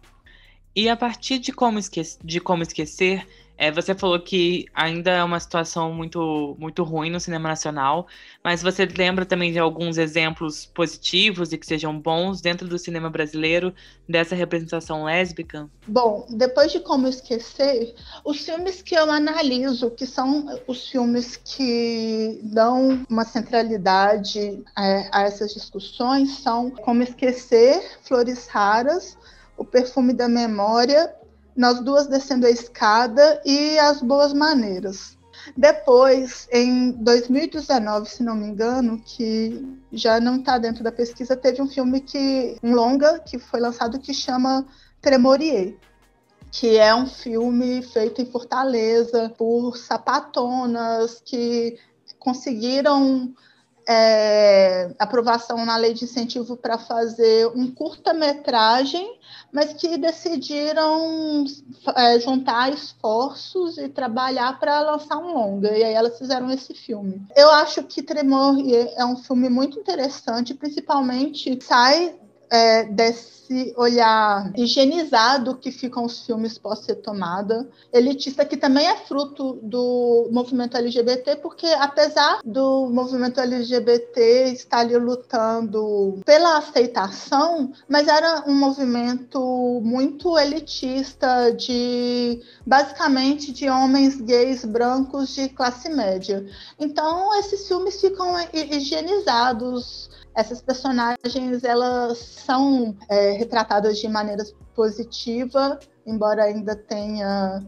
E 0.77 0.89
a 0.89 0.97
partir 0.97 1.39
de 1.39 1.53
Como, 1.53 1.79
Esque 1.79 2.03
de 2.23 2.41
Como 2.41 2.63
Esquecer, 2.63 3.27
é, 3.57 3.71
você 3.71 3.95
falou 3.95 4.19
que 4.19 4.67
ainda 4.75 5.11
é 5.11 5.23
uma 5.23 5.39
situação 5.39 5.93
muito, 5.93 6.57
muito 6.59 6.83
ruim 6.83 7.11
no 7.11 7.21
cinema 7.21 7.49
nacional, 7.49 8.07
mas 8.43 8.63
você 8.63 8.85
lembra 8.85 9.25
também 9.25 9.53
de 9.53 9.59
alguns 9.59 9.97
exemplos 9.97 10.67
positivos 10.67 11.53
e 11.53 11.59
que 11.59 11.67
sejam 11.67 11.99
bons 11.99 12.41
dentro 12.41 12.67
do 12.67 12.77
cinema 12.79 13.09
brasileiro 13.09 13.73
dessa 14.09 14.35
representação 14.35 15.05
lésbica? 15.05 15.71
Bom, 15.87 16.27
depois 16.31 16.73
de 16.73 16.81
Como 16.81 17.07
Esquecer, 17.07 17.95
os 18.25 18.45
filmes 18.45 18.83
que 18.83 18.97
eu 18.97 19.11
analiso, 19.11 19.91
que 19.91 20.07
são 20.07 20.47
os 20.67 20.89
filmes 20.89 21.37
que 21.37 22.41
dão 22.43 23.05
uma 23.09 23.25
centralidade 23.25 24.65
é, 24.77 25.09
a 25.13 25.23
essas 25.23 25.55
discussões, 25.55 26.39
são 26.39 26.71
Como 26.71 27.03
Esquecer, 27.03 27.99
Flores 28.03 28.49
Raras, 28.49 29.17
O 29.57 29.65
Perfume 29.65 30.13
da 30.13 30.29
Memória 30.29 31.15
nós 31.57 31.81
duas 31.81 32.07
descendo 32.07 32.47
a 32.47 32.51
escada 32.51 33.41
e 33.45 33.79
as 33.79 34.01
boas 34.01 34.33
maneiras. 34.33 35.17
Depois, 35.57 36.49
em 36.51 36.93
2019, 36.93 38.09
se 38.09 38.23
não 38.23 38.35
me 38.35 38.47
engano, 38.47 39.01
que 39.05 39.79
já 39.93 40.19
não 40.19 40.37
está 40.37 40.59
dentro 40.59 40.83
da 40.83 40.91
pesquisa, 40.91 41.37
teve 41.37 41.61
um 41.61 41.69
filme 41.69 42.01
que 42.01 42.57
um 42.63 42.73
longa 42.75 43.19
que 43.19 43.39
foi 43.39 43.61
lançado 43.61 43.99
que 43.99 44.15
chama 44.15 44.65
Tremorier, 45.01 45.77
que 46.51 46.77
é 46.77 46.95
um 46.95 47.07
filme 47.07 47.83
feito 47.83 48.23
em 48.23 48.27
Fortaleza 48.27 49.29
por 49.37 49.77
sapatonas 49.77 51.21
que 51.25 51.77
conseguiram 52.19 53.35
é, 53.89 54.91
aprovação 54.99 55.65
na 55.65 55.77
lei 55.77 55.95
de 55.95 56.05
incentivo 56.05 56.57
para 56.57 56.79
fazer 56.79 57.47
um 57.49 57.71
curta-metragem, 57.71 59.19
mas 59.53 59.73
que 59.73 59.97
decidiram 59.97 61.45
é, 61.95 62.19
juntar 62.19 62.73
esforços 62.73 63.79
e 63.79 63.89
trabalhar 63.89 64.59
para 64.59 64.81
lançar 64.81 65.19
um 65.19 65.33
longa. 65.35 65.77
E 65.77 65.85
aí 65.85 65.95
elas 65.95 66.19
fizeram 66.19 66.51
esse 66.51 66.75
filme. 66.75 67.23
Eu 67.37 67.51
acho 67.51 67.83
que 67.85 68.03
Tremor 68.03 68.57
é 68.97 69.05
um 69.05 69.17
filme 69.17 69.49
muito 69.49 69.79
interessante, 69.79 70.55
principalmente 70.55 71.59
sai 71.63 72.15
é, 72.51 72.85
desse 72.85 73.75
olhar 73.77 74.51
higienizado 74.57 75.57
que 75.57 75.71
ficam 75.71 76.05
os 76.05 76.25
filmes 76.25 76.57
pós-retomada, 76.59 77.69
elitista, 77.93 78.45
que 78.45 78.57
também 78.57 78.87
é 78.87 78.97
fruto 78.97 79.59
do 79.63 80.29
movimento 80.33 80.77
LGBT, 80.77 81.37
porque 81.37 81.67
apesar 81.67 82.41
do 82.45 82.89
movimento 82.91 83.41
LGBT 83.41 84.53
estar 84.53 84.79
ali 84.79 84.97
lutando 84.97 86.21
pela 86.25 86.59
aceitação, 86.59 87.73
mas 87.89 88.09
era 88.09 88.45
um 88.47 88.55
movimento 88.55 89.81
muito 89.83 90.39
elitista 90.39 91.53
de 91.53 92.41
basicamente 92.67 93.53
de 93.53 93.69
homens 93.69 94.21
gays 94.21 94.65
brancos 94.65 95.35
de 95.35 95.49
classe 95.49 95.89
média. 95.89 96.47
Então 96.79 97.39
esses 97.39 97.67
filmes 97.69 98.01
ficam 98.01 98.35
higienizados 98.53 100.09
essas 100.35 100.61
personagens 100.61 101.63
elas 101.63 102.19
são 102.19 102.97
é, 103.09 103.33
retratadas 103.33 103.99
de 103.99 104.09
maneira 104.09 104.45
positiva, 104.75 105.79
embora 106.05 106.45
ainda 106.45 106.75
tenha 106.75 107.63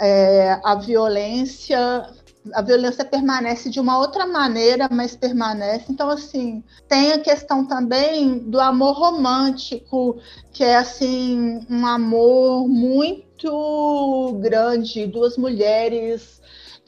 é, 0.00 0.58
a 0.64 0.74
violência. 0.74 2.08
A 2.54 2.62
violência 2.62 3.04
permanece 3.04 3.68
de 3.68 3.78
uma 3.78 3.98
outra 3.98 4.26
maneira, 4.26 4.88
mas 4.90 5.14
permanece. 5.14 5.84
Então, 5.90 6.08
assim, 6.08 6.64
tem 6.88 7.12
a 7.12 7.18
questão 7.18 7.66
também 7.66 8.38
do 8.38 8.58
amor 8.58 8.94
romântico, 8.94 10.18
que 10.50 10.64
é 10.64 10.76
assim 10.76 11.60
um 11.68 11.86
amor 11.86 12.66
muito 12.66 14.38
grande, 14.40 15.06
duas 15.06 15.36
mulheres 15.36 16.40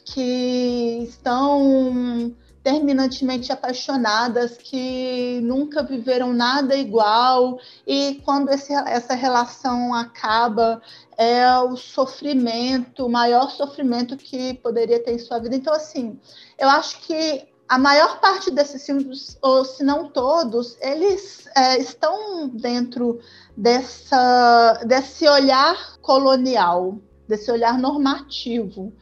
que 0.07 1.07
estão 1.07 2.35
terminantemente 2.63 3.51
apaixonadas, 3.51 4.57
que 4.57 5.41
nunca 5.43 5.83
viveram 5.83 6.33
nada 6.33 6.77
igual, 6.77 7.59
e 7.87 8.21
quando 8.25 8.51
esse, 8.51 8.73
essa 8.73 9.15
relação 9.15 9.93
acaba, 9.93 10.81
é 11.19 11.59
o 11.59 11.77
sofrimento, 11.77 13.07
o 13.07 13.11
maior 13.11 13.51
sofrimento 13.51 14.17
que 14.17 14.55
poderia 14.55 15.03
ter 15.03 15.13
em 15.13 15.19
sua 15.19 15.39
vida. 15.39 15.57
Então, 15.57 15.75
assim, 15.75 16.19
eu 16.59 16.69
acho 16.69 17.01
que 17.01 17.49
a 17.69 17.79
maior 17.79 18.21
parte 18.21 18.51
desses 18.51 18.85
filmes, 18.85 19.37
ou 19.43 19.65
se 19.65 19.83
não 19.83 20.09
todos, 20.11 20.77
eles 20.81 21.49
é, 21.57 21.79
estão 21.79 22.49
dentro 22.49 23.19
dessa, 23.57 24.85
desse 24.87 25.27
olhar 25.27 25.97
colonial, 26.01 26.99
desse 27.27 27.51
olhar 27.51 27.79
normativo 27.79 28.93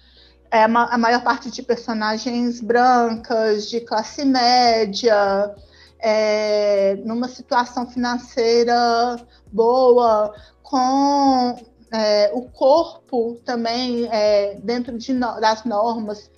é, 0.50 0.64
a 0.64 0.99
maior 0.99 1.23
parte 1.23 1.50
de 1.50 1.62
personagens 1.62 2.61
brancas, 2.61 3.69
de 3.71 3.80
classe 3.80 4.25
média, 4.25 5.54
é, 5.99 6.97
numa 7.04 7.28
situação 7.28 7.88
financeira 7.88 9.16
boa, 9.52 10.35
com 10.62 11.57
é, 11.92 12.30
o 12.33 12.42
corpo 12.42 13.40
também 13.45 14.09
é, 14.11 14.59
dentro 14.62 14.97
de 14.97 15.12
no, 15.12 15.40
das 15.40 15.64
normas 15.64 16.30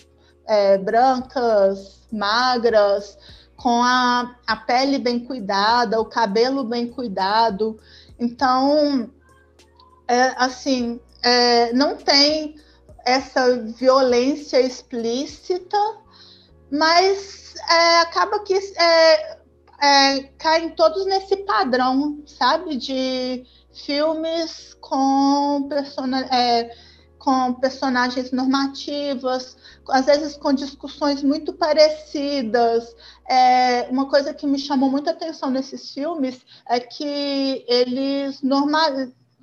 é, 0.47 0.77
brancas, 0.79 2.03
magras, 2.13 3.17
com 3.57 3.83
a, 3.83 4.35
a 4.47 4.57
pele 4.57 4.99
bem 4.99 5.21
cuidada, 5.21 6.01
o 6.01 6.05
cabelo 6.05 6.65
bem 6.65 6.89
cuidado. 6.89 7.79
Então, 8.19 9.11
é, 10.09 10.35
assim, 10.37 11.01
é, 11.23 11.73
não 11.73 11.97
tem 11.97 12.57
essa 13.05 13.57
violência 13.59 14.61
explícita, 14.61 15.79
mas 16.71 17.55
é, 17.69 18.01
acaba 18.01 18.41
que 18.41 18.55
é, 18.55 19.39
é, 19.83 20.23
caem 20.39 20.71
todos 20.71 21.05
nesse 21.07 21.37
padrão, 21.39 22.23
sabe? 22.27 22.77
De 22.77 23.45
filmes 23.73 24.75
com, 24.81 25.69
é, 26.31 26.71
com 27.19 27.55
personagens 27.55 28.31
normativas, 28.33 29.57
às 29.89 30.07
vezes 30.07 30.37
com 30.37 30.53
discussões 30.53 31.23
muito 31.23 31.53
parecidas. 31.53 32.95
É, 33.29 33.89
uma 33.91 34.09
coisa 34.09 34.33
que 34.33 34.47
me 34.47 34.59
chamou 34.59 34.91
muita 34.91 35.11
atenção 35.11 35.51
nesses 35.51 35.93
filmes 35.93 36.41
é 36.69 36.79
que 36.81 37.65
eles 37.69 38.43
normal, 38.43 38.91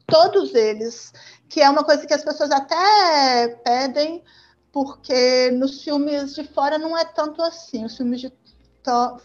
todos 0.09 0.53
eles 0.55 1.11
que 1.49 1.61
é 1.61 1.69
uma 1.69 1.83
coisa 1.83 2.05
que 2.05 2.13
as 2.13 2.23
pessoas 2.23 2.51
até 2.51 3.47
pedem, 3.63 4.23
porque 4.71 5.49
nos 5.51 5.81
filmes 5.81 6.35
de 6.35 6.43
fora 6.43 6.77
não 6.77 6.95
é 6.95 7.03
tanto 7.03 7.41
assim. 7.41 7.83
Os 7.83 7.97
filmes 7.97 8.21
de 8.21 8.31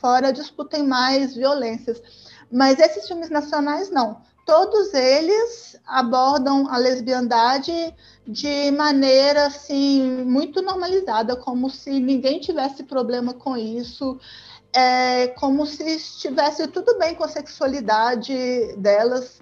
fora 0.00 0.32
discutem 0.32 0.82
mais 0.82 1.34
violências. 1.36 2.00
Mas 2.50 2.78
esses 2.78 3.06
filmes 3.06 3.28
nacionais, 3.28 3.90
não. 3.90 4.22
Todos 4.46 4.92
eles 4.92 5.78
abordam 5.86 6.68
a 6.68 6.76
lesbiandade 6.76 7.72
de 8.26 8.70
maneira 8.70 9.46
assim 9.46 10.24
muito 10.24 10.60
normalizada, 10.60 11.36
como 11.36 11.70
se 11.70 11.90
ninguém 12.00 12.40
tivesse 12.40 12.82
problema 12.84 13.32
com 13.32 13.56
isso, 13.56 14.18
é, 14.72 15.28
como 15.28 15.66
se 15.66 15.96
estivesse 15.96 16.66
tudo 16.68 16.98
bem 16.98 17.14
com 17.14 17.24
a 17.24 17.28
sexualidade 17.28 18.34
delas. 18.76 19.40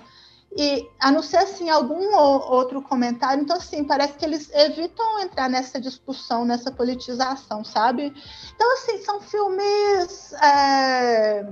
E 0.57 0.87
a 1.01 1.11
não 1.11 1.23
ser 1.23 1.39
assim 1.39 1.71
algum 1.71 2.15
outro 2.15 2.83
comentário, 2.83 3.43
então 3.43 3.57
assim, 3.57 3.85
parece 3.85 4.19
que 4.19 4.25
eles 4.25 4.51
evitam 4.53 5.21
entrar 5.21 5.49
nessa 5.49 5.81
discussão, 5.81 6.45
nessa 6.45 6.71
politização, 6.71 7.65
sabe? 7.65 8.13
Então, 8.55 8.73
assim, 8.75 8.99
são 8.99 9.21
filmes 9.21 10.33
é, 10.35 11.47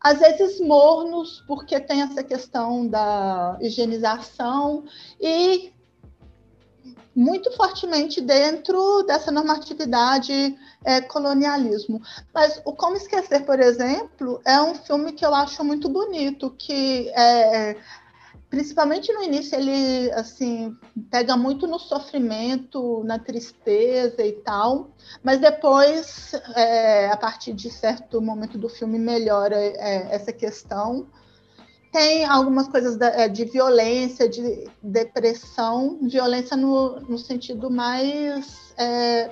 às 0.00 0.18
vezes 0.18 0.60
mornos, 0.60 1.44
porque 1.46 1.78
tem 1.78 2.02
essa 2.02 2.24
questão 2.24 2.88
da 2.88 3.58
higienização 3.60 4.84
e 5.20 5.72
muito 7.14 7.50
fortemente 7.52 8.20
dentro 8.20 9.02
dessa 9.02 9.30
normatividade 9.30 10.56
é, 10.84 11.00
colonialismo. 11.00 12.00
Mas 12.32 12.60
o 12.64 12.72
Como 12.72 12.96
Esquecer, 12.96 13.44
por 13.44 13.60
exemplo, 13.60 14.40
é 14.44 14.60
um 14.60 14.74
filme 14.74 15.12
que 15.12 15.24
eu 15.24 15.34
acho 15.34 15.62
muito 15.62 15.88
bonito, 15.88 16.54
que 16.58 17.10
é, 17.10 17.76
principalmente 18.48 19.12
no 19.12 19.22
início 19.22 19.58
ele 19.58 20.12
assim 20.12 20.76
pega 21.10 21.36
muito 21.36 21.66
no 21.66 21.78
sofrimento, 21.78 23.02
na 23.04 23.18
tristeza 23.18 24.22
e 24.22 24.32
tal, 24.32 24.90
mas 25.22 25.40
depois, 25.40 26.34
é, 26.54 27.10
a 27.10 27.16
partir 27.16 27.54
de 27.54 27.70
certo 27.70 28.20
momento 28.20 28.58
do 28.58 28.68
filme, 28.68 28.98
melhora 28.98 29.56
é, 29.56 30.14
essa 30.14 30.32
questão 30.32 31.06
tem 31.92 32.24
algumas 32.24 32.66
coisas 32.68 32.98
é, 33.00 33.28
de 33.28 33.44
violência, 33.44 34.26
de 34.26 34.66
depressão, 34.82 35.98
violência 36.02 36.56
no, 36.56 36.98
no 37.00 37.18
sentido 37.18 37.70
mais 37.70 38.74
é, 38.78 39.30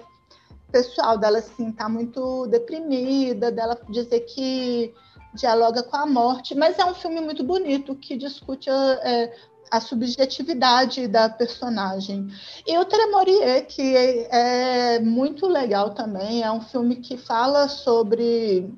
pessoal, 0.71 1.17
dela 1.17 1.39
assim, 1.39 1.73
tá 1.73 1.89
muito 1.89 2.47
deprimida, 2.49 3.51
dela 3.51 3.81
dizer 3.89 4.21
que 4.21 4.93
dialoga 5.33 5.83
com 5.83 5.97
a 5.97 6.05
morte, 6.05 6.55
mas 6.55 6.79
é 6.79 6.85
um 6.85 6.95
filme 6.95 7.21
muito 7.21 7.43
bonito 7.43 7.95
que 7.95 8.15
discute 8.15 8.69
é, 8.69 9.33
a 9.71 9.81
subjetividade 9.81 11.09
da 11.09 11.31
personagem. 11.31 12.29
E 12.67 12.77
o 12.77 12.85
Tremorier, 12.85 13.67
que 13.67 13.97
é, 13.97 14.97
é 14.97 15.01
muito 15.01 15.47
legal 15.47 15.95
também, 15.95 16.43
é 16.43 16.51
um 16.53 16.61
filme 16.61 16.97
que 16.97 17.17
fala 17.17 17.69
sobre 17.69 18.71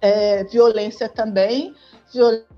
é, 0.00 0.44
violência 0.44 1.08
também, 1.08 1.74
violência 2.12 2.51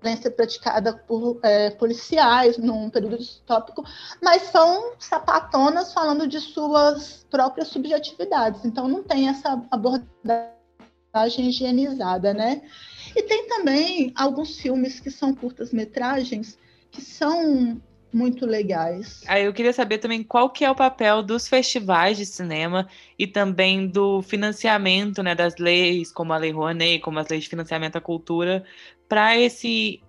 violência 0.00 0.30
praticada 0.30 0.92
por 0.92 1.38
é, 1.42 1.70
policiais 1.70 2.56
num 2.58 2.88
período 2.90 3.18
distópico, 3.18 3.84
mas 4.22 4.42
são 4.42 4.92
sapatonas 4.98 5.92
falando 5.92 6.26
de 6.26 6.40
suas 6.40 7.26
próprias 7.30 7.68
subjetividades. 7.68 8.64
Então 8.64 8.88
não 8.88 9.02
tem 9.02 9.28
essa 9.28 9.62
abordagem 9.70 11.48
higienizada, 11.48 12.32
né? 12.32 12.62
E 13.16 13.22
tem 13.22 13.48
também 13.48 14.12
alguns 14.14 14.58
filmes 14.60 15.00
que 15.00 15.10
são 15.10 15.34
curtas-metragens 15.34 16.58
que 16.90 17.00
são 17.00 17.80
muito 18.12 18.46
legais. 18.46 19.22
Aí 19.26 19.44
eu 19.44 19.52
queria 19.52 19.72
saber 19.72 19.98
também 19.98 20.22
qual 20.22 20.50
que 20.50 20.64
é 20.64 20.70
o 20.70 20.74
papel 20.74 21.22
dos 21.22 21.46
festivais 21.46 22.16
de 22.16 22.24
cinema 22.24 22.88
e 23.18 23.26
também 23.26 23.86
do 23.86 24.22
financiamento, 24.22 25.22
né, 25.22 25.34
das 25.34 25.56
leis, 25.58 26.10
como 26.10 26.32
a 26.32 26.38
Lei 26.38 26.50
Rouanet, 26.50 27.00
como 27.00 27.18
as 27.18 27.28
leis 27.28 27.44
de 27.44 27.50
financiamento 27.50 27.96
à 27.96 28.00
cultura, 28.00 28.64
para 29.08 29.36
esse 29.36 30.00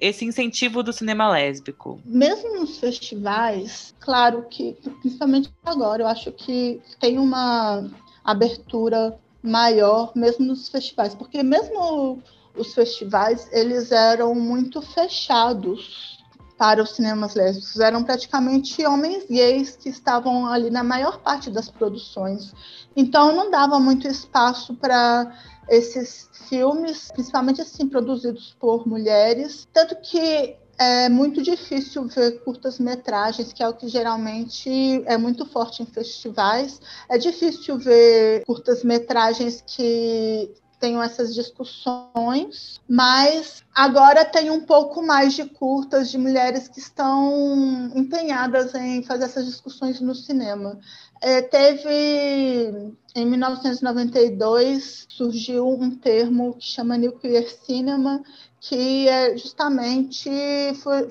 esse 0.00 0.24
incentivo 0.24 0.82
do 0.82 0.94
cinema 0.94 1.28
lésbico? 1.28 2.00
Mesmo 2.06 2.58
nos 2.58 2.78
festivais, 2.78 3.94
claro 4.00 4.46
que, 4.48 4.78
principalmente 5.02 5.52
agora, 5.64 6.02
eu 6.02 6.06
acho 6.06 6.32
que 6.32 6.80
tem 6.98 7.18
uma 7.18 7.86
abertura 8.24 9.18
maior, 9.42 10.10
mesmo 10.16 10.46
nos 10.46 10.70
festivais, 10.70 11.14
porque 11.14 11.42
mesmo 11.42 12.22
os 12.56 12.72
festivais, 12.72 13.48
eles 13.52 13.92
eram 13.92 14.34
muito 14.34 14.80
fechados 14.80 16.13
para 16.56 16.82
os 16.82 16.94
cinemas 16.94 17.34
lésbicos. 17.34 17.78
Eram 17.80 18.04
praticamente 18.04 18.84
homens 18.86 19.24
gays 19.28 19.76
que 19.76 19.88
estavam 19.88 20.46
ali 20.46 20.70
na 20.70 20.84
maior 20.84 21.18
parte 21.20 21.50
das 21.50 21.68
produções. 21.68 22.52
Então 22.96 23.34
não 23.34 23.50
dava 23.50 23.78
muito 23.80 24.06
espaço 24.06 24.74
para 24.74 25.32
esses 25.68 26.28
filmes, 26.48 27.10
principalmente 27.12 27.60
assim 27.60 27.88
produzidos 27.88 28.54
por 28.60 28.86
mulheres, 28.86 29.66
tanto 29.72 29.96
que 29.96 30.56
é 30.78 31.08
muito 31.08 31.42
difícil 31.42 32.06
ver 32.06 32.42
curtas-metragens, 32.42 33.52
que 33.52 33.62
é 33.62 33.68
o 33.68 33.74
que 33.74 33.88
geralmente 33.88 35.02
é 35.06 35.16
muito 35.16 35.46
forte 35.46 35.82
em 35.82 35.86
festivais. 35.86 36.80
É 37.08 37.16
difícil 37.16 37.78
ver 37.78 38.44
curtas-metragens 38.44 39.62
que 39.64 40.52
tenham 40.84 41.02
essas 41.02 41.34
discussões, 41.34 42.78
mas 42.86 43.62
agora 43.74 44.22
tem 44.22 44.50
um 44.50 44.60
pouco 44.60 45.02
mais 45.02 45.32
de 45.32 45.46
curtas 45.46 46.10
de 46.10 46.18
mulheres 46.18 46.68
que 46.68 46.78
estão 46.78 47.90
empenhadas 47.94 48.74
em 48.74 49.02
fazer 49.02 49.24
essas 49.24 49.46
discussões 49.46 49.98
no 50.02 50.14
cinema. 50.14 50.78
É, 51.22 51.40
teve 51.40 52.92
em 53.14 53.26
1992 53.26 55.06
surgiu 55.08 55.70
um 55.70 55.90
termo 55.90 56.52
que 56.52 56.66
chama 56.66 56.98
nuclear 56.98 57.44
cinema, 57.64 58.22
que 58.60 59.08
é 59.08 59.38
justamente 59.38 60.30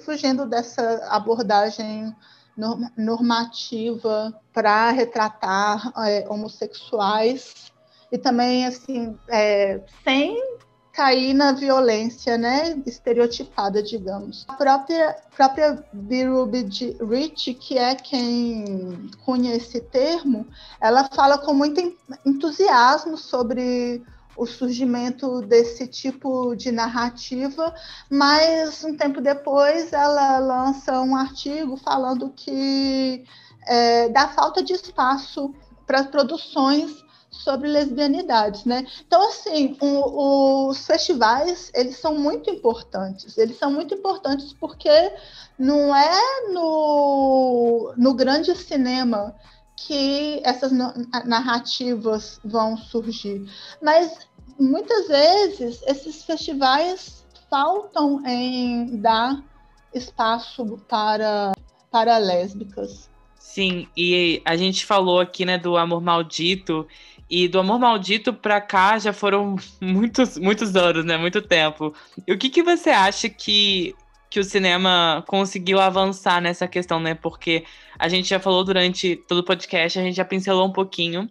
fugindo 0.05 0.45
dessa 0.45 1.07
abordagem 1.09 2.15
normativa 2.95 4.39
para 4.53 4.91
retratar 4.91 5.91
é, 6.05 6.27
homossexuais 6.29 7.72
e 8.13 8.17
também 8.19 8.67
assim 8.67 9.17
é, 9.27 9.81
sem 10.03 10.37
cair 10.93 11.33
na 11.33 11.51
violência, 11.51 12.37
né, 12.37 12.79
estereotipada, 12.85 13.81
digamos. 13.81 14.45
A 14.47 14.53
própria 14.53 15.17
própria 15.35 15.83
Birubi 15.91 16.69
Rich, 17.01 17.55
que 17.55 17.75
é 17.79 17.95
quem 17.95 19.09
cunha 19.25 19.55
esse 19.55 19.81
termo, 19.81 20.45
ela 20.79 21.09
fala 21.15 21.39
com 21.39 21.55
muito 21.55 21.81
entusiasmo 22.23 23.17
sobre 23.17 24.03
o 24.37 24.45
surgimento 24.45 25.41
desse 25.41 25.87
tipo 25.87 26.55
de 26.55 26.71
narrativa, 26.71 27.73
mas 28.07 28.83
um 28.83 28.95
tempo 28.95 29.21
depois 29.21 29.91
ela 29.91 30.37
lança 30.37 31.01
um 31.01 31.15
artigo 31.15 31.77
falando 31.77 32.29
que 32.29 33.23
é, 33.67 34.09
dá 34.09 34.27
falta 34.27 34.61
de 34.61 34.73
espaço 34.73 35.51
para 35.87 36.03
produções 36.03 37.02
sobre 37.33 37.67
lesbianidades, 37.67 38.63
né? 38.63 38.85
Então, 39.05 39.27
assim, 39.27 39.75
o, 39.81 40.69
os 40.69 40.85
festivais, 40.85 41.71
eles 41.73 41.97
são 41.97 42.17
muito 42.17 42.49
importantes. 42.49 43.37
Eles 43.37 43.57
são 43.57 43.71
muito 43.71 43.93
importantes 43.93 44.53
porque 44.53 45.11
não 45.57 45.95
é 45.95 46.51
no, 46.51 47.93
no 47.97 48.13
grande 48.13 48.55
cinema 48.55 49.35
que 49.75 50.41
essas 50.43 50.71
narrativas 51.25 52.39
vão 52.45 52.77
surgir. 52.77 53.43
Mas, 53.81 54.27
muitas 54.59 55.07
vezes, 55.07 55.81
esses 55.85 56.23
festivais 56.23 57.25
faltam 57.49 58.25
em 58.25 58.97
dar 58.97 59.43
espaço 59.93 60.77
para, 60.87 61.51
para 61.91 62.17
lésbicas. 62.17 63.09
Sim, 63.37 63.87
e 63.95 64.41
a 64.45 64.55
gente 64.55 64.85
falou 64.85 65.19
aqui, 65.19 65.45
né, 65.45 65.57
do 65.57 65.77
Amor 65.77 66.01
Maldito, 66.01 66.87
e 67.35 67.47
do 67.47 67.59
Amor 67.59 67.79
Maldito 67.79 68.31
pra 68.31 68.61
cá 68.61 68.99
já 68.99 69.11
foram 69.11 69.55
muitos, 69.81 70.37
muitos 70.37 70.75
anos, 70.75 71.03
né? 71.03 71.17
Muito 71.17 71.41
tempo. 71.41 71.91
E 72.27 72.31
o 72.31 72.37
que, 72.37 72.47
que 72.47 72.61
você 72.61 72.91
acha 72.91 73.27
que, 73.27 73.95
que 74.29 74.39
o 74.39 74.43
cinema 74.43 75.23
conseguiu 75.27 75.81
avançar 75.81 76.39
nessa 76.39 76.67
questão, 76.67 76.99
né? 76.99 77.15
Porque 77.15 77.65
a 77.97 78.07
gente 78.07 78.29
já 78.29 78.39
falou 78.39 78.63
durante 78.63 79.15
todo 79.27 79.39
o 79.39 79.43
podcast, 79.43 79.97
a 79.97 80.03
gente 80.03 80.15
já 80.15 80.23
pincelou 80.23 80.67
um 80.67 80.71
pouquinho. 80.71 81.27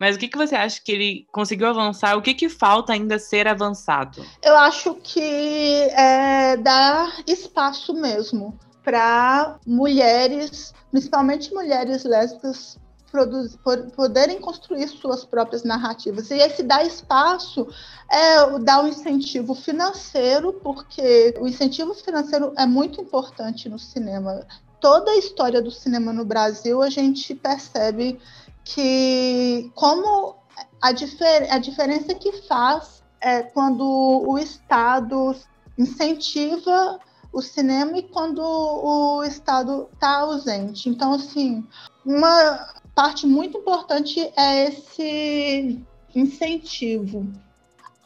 Mas 0.00 0.16
o 0.16 0.18
que, 0.18 0.26
que 0.26 0.38
você 0.38 0.54
acha 0.54 0.80
que 0.82 0.90
ele 0.90 1.26
conseguiu 1.30 1.68
avançar? 1.68 2.16
O 2.16 2.22
que, 2.22 2.32
que 2.32 2.48
falta 2.48 2.94
ainda 2.94 3.18
ser 3.18 3.46
avançado? 3.46 4.24
Eu 4.42 4.56
acho 4.56 4.94
que 5.02 5.20
é 5.20 6.56
dar 6.56 7.12
espaço 7.26 7.92
mesmo 7.92 8.58
para 8.82 9.58
mulheres, 9.66 10.74
principalmente 10.90 11.52
mulheres 11.52 12.04
lésbicas, 12.04 12.78
produzir, 13.12 13.58
poderem 13.94 14.40
construir 14.40 14.88
suas 14.88 15.22
próprias 15.22 15.62
narrativas. 15.62 16.30
E 16.30 16.34
esse 16.38 16.62
dar 16.62 16.84
espaço 16.84 17.68
é 18.10 18.58
dar 18.60 18.82
um 18.82 18.88
incentivo 18.88 19.54
financeiro, 19.54 20.54
porque 20.54 21.34
o 21.38 21.46
incentivo 21.46 21.92
financeiro 21.92 22.54
é 22.56 22.64
muito 22.64 23.02
importante 23.02 23.68
no 23.68 23.78
cinema. 23.78 24.46
Toda 24.80 25.10
a 25.10 25.18
história 25.18 25.60
do 25.60 25.70
cinema 25.70 26.10
no 26.12 26.24
Brasil, 26.24 26.82
a 26.82 26.88
gente 26.88 27.34
percebe 27.34 28.18
que 28.64 29.70
como 29.74 30.36
a, 30.80 30.90
difer 30.90 31.52
a 31.52 31.58
diferença 31.58 32.14
que 32.14 32.32
faz 32.42 33.02
é 33.20 33.42
quando 33.42 33.84
o 34.26 34.38
Estado 34.38 35.36
incentiva 35.78 36.98
o 37.32 37.40
cinema 37.40 37.96
e 37.98 38.02
quando 38.02 38.42
o 38.42 39.22
Estado 39.24 39.88
está 39.94 40.18
ausente. 40.18 40.88
Então, 40.88 41.14
assim, 41.14 41.66
uma 42.04 42.81
parte 42.94 43.26
muito 43.26 43.58
importante 43.58 44.20
é 44.36 44.68
esse 44.68 45.80
incentivo. 46.14 47.26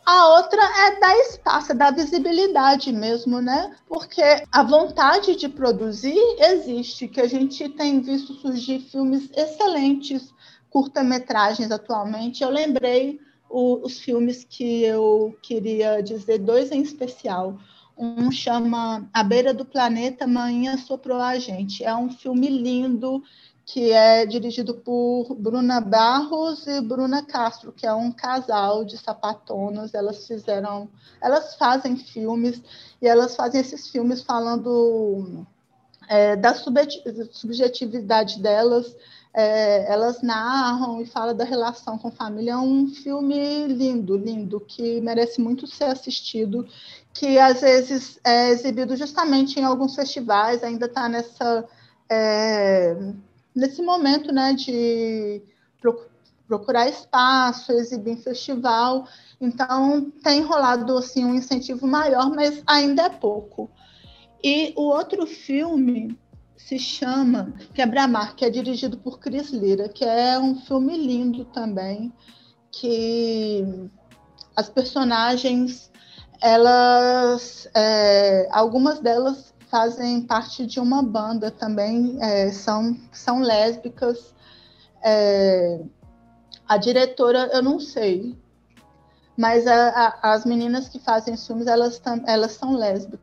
A 0.05 0.37
outra 0.37 0.63
é 0.63 1.01
dar 1.01 1.19
espaço, 1.19 1.73
é 1.73 1.75
dar 1.75 1.93
visibilidade 1.93 2.93
mesmo, 2.93 3.41
né? 3.41 3.75
Porque 3.89 4.23
a 4.53 4.63
vontade 4.63 5.35
de 5.35 5.49
produzir 5.49 6.17
existe, 6.39 7.09
que 7.09 7.21
a 7.21 7.27
gente 7.27 7.69
tem 7.71 8.01
visto 8.01 8.35
surgir 8.35 8.79
filmes 8.79 9.29
excelentes, 9.37 10.33
curta-metragens 10.71 11.73
atualmente. 11.73 12.45
Eu 12.45 12.51
lembrei 12.51 13.19
o, 13.51 13.85
os 13.85 13.99
filmes 13.99 14.47
que 14.49 14.85
eu 14.85 15.37
queria 15.43 16.01
dizer, 16.01 16.39
dois 16.39 16.71
em 16.71 16.83
especial. 16.83 17.59
Um 17.99 18.31
chama 18.31 19.09
A 19.13 19.25
Beira 19.25 19.53
do 19.53 19.65
Planeta, 19.65 20.25
Manhã 20.25 20.77
Soprou 20.77 21.19
a 21.19 21.37
Gente. 21.39 21.83
É 21.83 21.95
um 21.97 22.11
filme 22.11 22.49
lindo 22.49 23.25
que 23.67 23.91
é 23.91 24.25
dirigido 24.25 24.75
por 24.75 25.35
Bruna 25.35 25.81
Barros 25.81 26.69
e 26.69 26.81
Bruna 26.81 27.25
Castro, 27.25 27.73
que 27.73 27.85
é 27.85 27.93
um 27.93 28.13
casal 28.13 28.85
de 28.85 28.97
sapatonas. 28.97 29.93
Elas 29.93 30.25
fizeram, 30.25 30.89
elas 31.21 31.57
fazem 31.57 31.97
filmes 31.97 32.63
e 33.03 33.09
elas 33.09 33.35
fazem 33.35 33.61
esses 33.61 33.89
filmes 33.89 34.23
falando 34.23 35.45
é, 36.09 36.37
da 36.37 36.55
subjetividade 37.33 38.41
delas. 38.41 38.95
É, 39.35 39.93
elas 39.93 40.23
narram 40.23 41.03
e 41.03 41.07
falam 41.07 41.37
da 41.37 41.45
relação 41.45 41.99
com 41.99 42.09
família. 42.09 42.53
É 42.53 42.57
um 42.57 42.87
filme 42.87 43.67
lindo, 43.67 44.17
lindo, 44.17 44.61
que 44.61 45.01
merece 45.01 45.41
muito 45.41 45.67
ser 45.67 45.87
assistido, 45.87 46.69
que 47.13 47.37
às 47.37 47.63
vezes 47.63 48.21
é 48.23 48.49
exibido 48.51 48.97
justamente 48.97 49.59
em 49.59 49.65
alguns 49.65 49.97
festivais, 49.97 50.63
ainda 50.63 50.87
está 50.87 51.09
nessa 51.09 51.69
é, 52.09 52.97
nesse 53.57 53.81
momento 53.81 54.31
né, 54.33 54.53
de 54.53 55.43
procurar 56.47 56.89
espaço, 56.89 57.73
exibir 57.73 58.13
em 58.13 58.23
festival. 58.23 59.09
Então, 59.41 60.11
tem 60.23 60.43
rolado 60.43 60.97
assim, 60.99 61.25
um 61.25 61.35
incentivo 61.35 61.87
maior, 61.87 62.31
mas 62.31 62.63
ainda 62.67 63.05
é 63.05 63.09
pouco. 63.09 63.71
E 64.45 64.75
o 64.77 64.83
outro 64.83 65.27
filme 65.27 66.17
se 66.57 66.79
chama 66.79 67.53
Quebra-Mar, 67.75 68.37
que 68.37 68.45
é 68.45 68.51
dirigido 68.51 68.99
por 68.99 69.19
Cris 69.19 69.51
Lira, 69.51 69.89
que 69.89 70.05
é 70.05 70.39
um 70.39 70.61
filme 70.61 70.97
lindo 70.97 71.45
também, 71.47 72.13
que 72.71 73.65
as 74.55 74.69
personagens, 74.69 75.91
elas, 76.41 77.69
é, 77.75 78.49
algumas 78.51 79.01
delas 79.01 79.56
fazem 79.71 80.23
parte 80.23 80.67
de 80.67 80.81
uma 80.81 81.03
banda 81.03 81.51
também, 81.51 82.17
é, 82.21 82.51
são, 82.51 82.97
são 83.13 83.41
lésbicas. 83.41 84.35
É, 85.03 85.81
a 86.69 86.77
diretora, 86.77 87.51
eu 87.53 87.63
não 87.63 87.79
sei, 87.79 88.37
mas 89.37 89.67
a, 89.67 89.89
a, 90.23 90.33
as 90.33 90.45
meninas 90.45 90.89
que 90.89 90.99
fazem 90.99 91.37
filmes, 91.37 91.67
elas, 91.67 92.01
elas 92.27 92.53
são 92.53 92.73
lésbicas. 92.75 93.21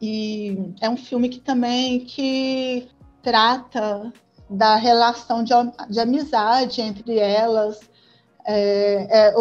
E 0.00 0.72
é 0.80 0.88
um 0.88 0.96
filme 0.96 1.28
que 1.28 1.40
também 1.40 2.04
que 2.04 2.88
trata 3.22 4.12
da 4.48 4.76
relação 4.76 5.42
de, 5.42 5.52
de 5.90 6.00
amizade 6.00 6.80
entre 6.80 7.18
elas, 7.18 7.80
é, 8.50 9.28
é 9.28 9.36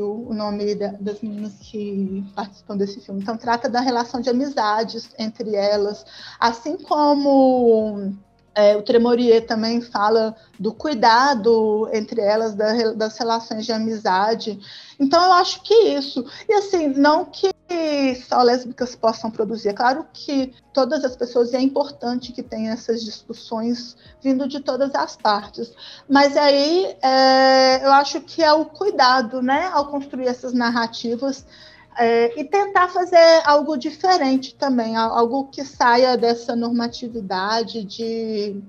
o 0.00 0.32
nome 0.32 0.76
da, 0.76 0.92
das 0.92 1.20
meninas 1.20 1.54
que 1.60 2.24
participam 2.36 2.76
desse 2.76 3.00
filme. 3.00 3.20
Então, 3.20 3.36
trata 3.36 3.68
da 3.68 3.80
relação 3.80 4.20
de 4.20 4.30
amizades 4.30 5.10
entre 5.18 5.56
elas, 5.56 6.06
assim 6.38 6.76
como 6.76 8.16
É, 8.58 8.76
o 8.76 8.82
Tremorier 8.82 9.46
também 9.46 9.80
fala 9.80 10.34
do 10.58 10.74
cuidado 10.74 11.88
entre 11.92 12.20
elas, 12.20 12.56
da, 12.56 12.90
das 12.90 13.16
relações 13.16 13.64
de 13.64 13.70
amizade. 13.70 14.58
Então, 14.98 15.22
eu 15.22 15.32
acho 15.34 15.62
que 15.62 15.72
isso. 15.72 16.26
E 16.48 16.52
assim, 16.54 16.88
não 16.88 17.24
que 17.24 17.54
só 18.28 18.42
lésbicas 18.42 18.96
possam 18.96 19.30
produzir. 19.30 19.68
É 19.68 19.72
claro 19.72 20.04
que 20.12 20.52
todas 20.74 21.04
as 21.04 21.14
pessoas, 21.14 21.52
e 21.52 21.56
é 21.56 21.60
importante 21.60 22.32
que 22.32 22.42
tenha 22.42 22.72
essas 22.72 23.04
discussões 23.04 23.96
vindo 24.20 24.48
de 24.48 24.58
todas 24.58 24.92
as 24.92 25.16
partes. 25.16 25.72
Mas 26.08 26.36
aí, 26.36 26.96
é, 27.00 27.86
eu 27.86 27.92
acho 27.92 28.20
que 28.22 28.42
é 28.42 28.52
o 28.52 28.64
cuidado, 28.64 29.40
né, 29.40 29.70
ao 29.72 29.86
construir 29.86 30.26
essas 30.26 30.52
narrativas. 30.52 31.46
É, 31.98 32.40
e 32.40 32.44
tentar 32.44 32.88
fazer 32.88 33.42
algo 33.44 33.76
diferente 33.76 34.54
também, 34.54 34.96
algo 34.96 35.48
que 35.48 35.64
saia 35.64 36.16
dessa 36.16 36.54
normatividade 36.54 37.82
de 37.84 38.62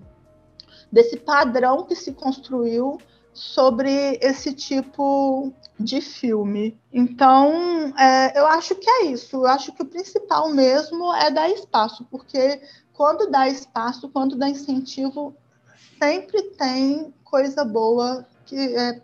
desse 0.91 1.17
padrão 1.17 1.83
que 1.83 1.95
se 1.95 2.11
construiu 2.11 2.97
sobre 3.31 4.17
esse 4.21 4.53
tipo 4.53 5.53
de 5.79 6.01
filme. 6.01 6.77
Então, 6.91 7.93
é, 7.97 8.37
eu 8.37 8.47
acho 8.47 8.75
que 8.75 8.89
é 8.89 9.05
isso. 9.05 9.37
Eu 9.37 9.47
acho 9.47 9.71
que 9.73 9.83
o 9.83 9.85
principal 9.85 10.49
mesmo 10.49 11.13
é 11.13 11.29
dar 11.29 11.49
espaço, 11.49 12.05
porque 12.09 12.61
quando 12.91 13.29
dá 13.29 13.47
espaço, 13.47 14.09
quando 14.09 14.35
dá 14.35 14.49
incentivo, 14.49 15.35
sempre 16.01 16.41
tem 16.51 17.13
coisa 17.23 17.63
boa 17.63 18.25
que 18.45 18.57
é 18.75 19.01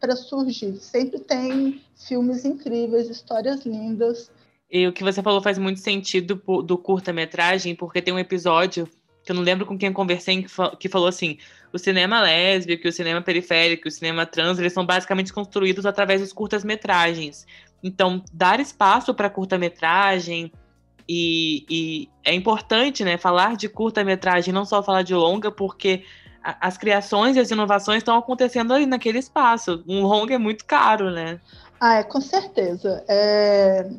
para 0.00 0.16
surgir. 0.16 0.76
Sempre 0.76 1.20
tem 1.20 1.80
filmes 1.94 2.44
incríveis, 2.44 3.08
histórias 3.08 3.64
lindas. 3.64 4.30
E 4.70 4.86
o 4.86 4.92
que 4.92 5.04
você 5.04 5.22
falou 5.22 5.42
faz 5.42 5.58
muito 5.58 5.80
sentido 5.80 6.40
do 6.62 6.78
curta-metragem, 6.78 7.74
porque 7.74 8.00
tem 8.00 8.14
um 8.14 8.18
episódio 8.18 8.88
que 9.22 9.32
eu 9.32 9.36
não 9.36 9.42
lembro 9.42 9.66
com 9.66 9.76
quem 9.76 9.92
conversei, 9.92 10.46
que 10.78 10.88
falou 10.88 11.08
assim: 11.08 11.38
o 11.72 11.78
cinema 11.78 12.22
lésbico, 12.22 12.88
o 12.88 12.92
cinema 12.92 13.20
periférico, 13.20 13.88
o 13.88 13.90
cinema 13.90 14.24
trans, 14.24 14.58
eles 14.58 14.72
são 14.72 14.86
basicamente 14.86 15.32
construídos 15.32 15.84
através 15.84 16.20
dos 16.20 16.32
curtas-metragens. 16.32 17.46
Então, 17.82 18.22
dar 18.32 18.60
espaço 18.60 19.12
para 19.14 19.30
curta-metragem 19.30 20.52
e, 21.08 21.64
e, 21.68 22.08
é 22.24 22.32
importante, 22.34 23.04
né, 23.04 23.18
falar 23.18 23.56
de 23.56 23.68
curta-metragem, 23.68 24.54
não 24.54 24.64
só 24.64 24.82
falar 24.82 25.02
de 25.02 25.14
longa, 25.14 25.50
porque 25.50 26.04
as 26.42 26.78
criações 26.78 27.36
e 27.36 27.40
as 27.40 27.50
inovações 27.50 27.98
estão 27.98 28.16
acontecendo 28.16 28.72
ali 28.72 28.86
naquele 28.86 29.18
espaço. 29.18 29.84
Um 29.86 30.02
longa 30.02 30.34
é 30.34 30.38
muito 30.38 30.64
caro, 30.64 31.10
né? 31.10 31.40
Ah, 31.80 31.96
é, 31.96 32.02
com 32.02 32.20
certeza. 32.20 33.04
É, 33.08 33.90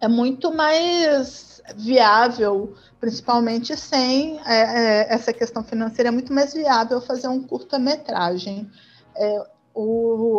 é 0.00 0.08
muito 0.08 0.52
mais 0.54 1.62
viável 1.76 2.74
principalmente 3.04 3.76
sem 3.76 4.40
é, 4.46 4.54
é, 4.54 5.14
essa 5.14 5.30
questão 5.30 5.62
financeira, 5.62 6.08
é 6.08 6.10
muito 6.10 6.32
mais 6.32 6.54
viável 6.54 7.02
fazer 7.02 7.28
um 7.28 7.42
curta-metragem. 7.42 8.70
É, 9.14 9.54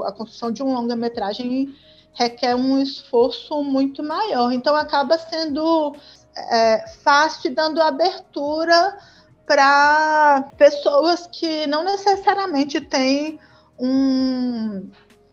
a 0.06 0.12
construção 0.12 0.50
de 0.50 0.64
um 0.64 0.74
longa-metragem 0.74 1.76
requer 2.14 2.56
um 2.56 2.82
esforço 2.82 3.62
muito 3.64 4.02
maior, 4.02 4.52
então 4.52 4.76
acaba 4.76 5.18
sendo 5.18 5.96
é, 6.36 6.88
fácil 7.04 7.54
dando 7.54 7.82
abertura 7.82 8.98
para 9.46 10.50
pessoas 10.58 11.28
que 11.28 11.68
não 11.68 11.84
necessariamente 11.84 12.82
têm 12.82 13.40
um, 13.80 14.90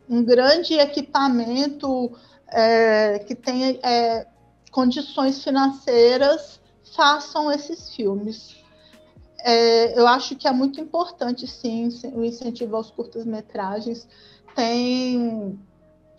um 0.08 0.24
grande 0.24 0.74
equipamento, 0.74 2.12
é, 2.48 3.18
que 3.20 3.34
tem 3.34 3.80
é, 3.82 4.26
condições 4.70 5.42
financeiras 5.42 6.60
façam 6.94 7.50
esses 7.50 7.94
filmes. 7.94 8.56
É, 9.40 9.98
eu 9.98 10.06
acho 10.06 10.36
que 10.36 10.46
é 10.46 10.52
muito 10.52 10.80
importante, 10.80 11.46
sim, 11.46 11.88
o 12.14 12.24
incentivo 12.24 12.76
aos 12.76 12.90
curtas-metragens. 12.90 14.06
Tem 14.54 15.58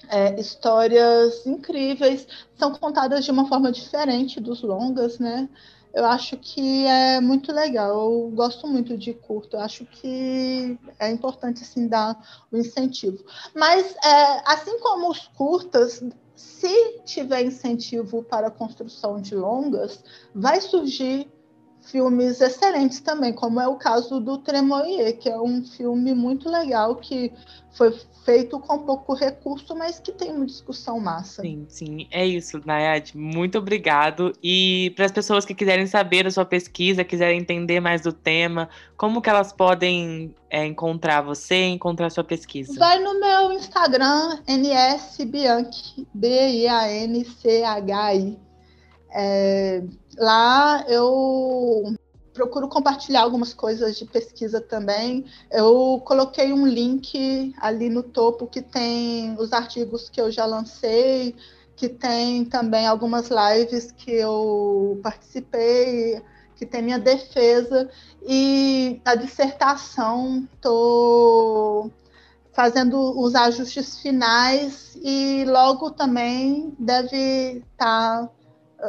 é, 0.09 0.39
histórias 0.39 1.45
incríveis, 1.45 2.27
são 2.57 2.73
contadas 2.73 3.23
de 3.23 3.31
uma 3.31 3.47
forma 3.47 3.71
diferente 3.71 4.39
dos 4.41 4.61
longas, 4.61 5.19
né? 5.19 5.47
Eu 5.93 6.05
acho 6.05 6.37
que 6.37 6.85
é 6.87 7.21
muito 7.21 7.51
legal, 7.51 7.89
eu 7.89 8.31
gosto 8.31 8.67
muito 8.67 8.97
de 8.97 9.13
curto, 9.13 9.57
eu 9.57 9.61
acho 9.61 9.85
que 9.85 10.77
é 10.97 11.11
importante, 11.11 11.61
assim, 11.61 11.87
dar 11.87 12.19
o 12.51 12.57
incentivo. 12.57 13.23
Mas, 13.53 13.95
é, 14.03 14.41
assim 14.45 14.79
como 14.79 15.09
os 15.09 15.27
curtas, 15.27 16.03
se 16.35 16.99
tiver 17.05 17.43
incentivo 17.43 18.23
para 18.23 18.47
a 18.47 18.51
construção 18.51 19.21
de 19.21 19.35
longas, 19.35 20.03
vai 20.33 20.59
surgir 20.59 21.31
filmes 21.85 22.41
excelentes 22.41 22.99
também, 22.99 23.33
como 23.33 23.59
é 23.59 23.67
o 23.67 23.75
caso 23.75 24.19
do 24.19 24.37
Tremoyer, 24.37 25.17
que 25.17 25.29
é 25.29 25.39
um 25.39 25.63
filme 25.63 26.13
muito 26.13 26.49
legal 26.49 26.95
que 26.95 27.31
foi 27.71 27.91
feito 28.23 28.59
com 28.59 28.79
pouco 28.79 29.13
recurso, 29.13 29.75
mas 29.75 29.99
que 29.99 30.11
tem 30.11 30.31
uma 30.31 30.45
discussão 30.45 30.99
massa. 30.99 31.41
Sim, 31.41 31.65
sim, 31.67 32.07
é 32.09 32.25
isso, 32.25 32.61
Nayad. 32.65 33.11
Muito 33.15 33.57
obrigado. 33.57 34.31
E 34.41 34.93
para 34.95 35.05
as 35.05 35.11
pessoas 35.11 35.43
que 35.45 35.53
quiserem 35.53 35.85
saber 35.87 36.23
da 36.23 36.31
sua 36.31 36.45
pesquisa, 36.45 37.03
quiserem 37.03 37.39
entender 37.39 37.79
mais 37.79 38.01
do 38.01 38.13
tema, 38.13 38.69
como 38.95 39.21
que 39.21 39.29
elas 39.29 39.51
podem 39.51 40.33
é, 40.49 40.65
encontrar 40.65 41.21
você, 41.21 41.65
encontrar 41.65 42.09
sua 42.09 42.23
pesquisa? 42.23 42.79
Vai 42.79 42.99
no 42.99 43.19
meu 43.19 43.51
Instagram, 43.51 44.39
nsbianchi, 44.47 46.07
B-I-A-N-C-H-I. 46.13 47.33
É, 49.13 49.83
lá 50.17 50.83
eu 50.87 51.95
procuro 52.33 52.67
compartilhar 52.67 53.21
algumas 53.21 53.53
coisas 53.53 53.97
de 53.97 54.05
pesquisa 54.05 54.59
também. 54.59 55.25
Eu 55.51 56.01
coloquei 56.03 56.51
um 56.51 56.65
link 56.65 57.53
ali 57.59 57.89
no 57.89 58.01
topo 58.03 58.47
que 58.47 58.61
tem 58.61 59.35
os 59.39 59.53
artigos 59.53 60.09
que 60.09 60.19
eu 60.19 60.31
já 60.31 60.45
lancei, 60.45 61.35
que 61.75 61.87
tem 61.87 62.43
também 62.43 62.87
algumas 62.87 63.29
lives 63.29 63.91
que 63.91 64.11
eu 64.11 64.99
participei, 65.03 66.21
que 66.55 66.65
tem 66.65 66.81
minha 66.81 66.99
defesa 66.99 67.89
e 68.27 69.01
a 69.05 69.15
dissertação 69.15 70.47
tô 70.61 71.91
fazendo 72.53 73.19
os 73.19 73.33
ajustes 73.33 73.99
finais 73.99 74.95
e 75.03 75.43
logo 75.45 75.89
também 75.91 76.73
deve 76.77 77.63
estar 77.71 78.27
tá, 78.27 78.29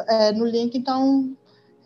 é, 0.08 0.32
no 0.32 0.44
link, 0.44 0.76
então 0.76 1.36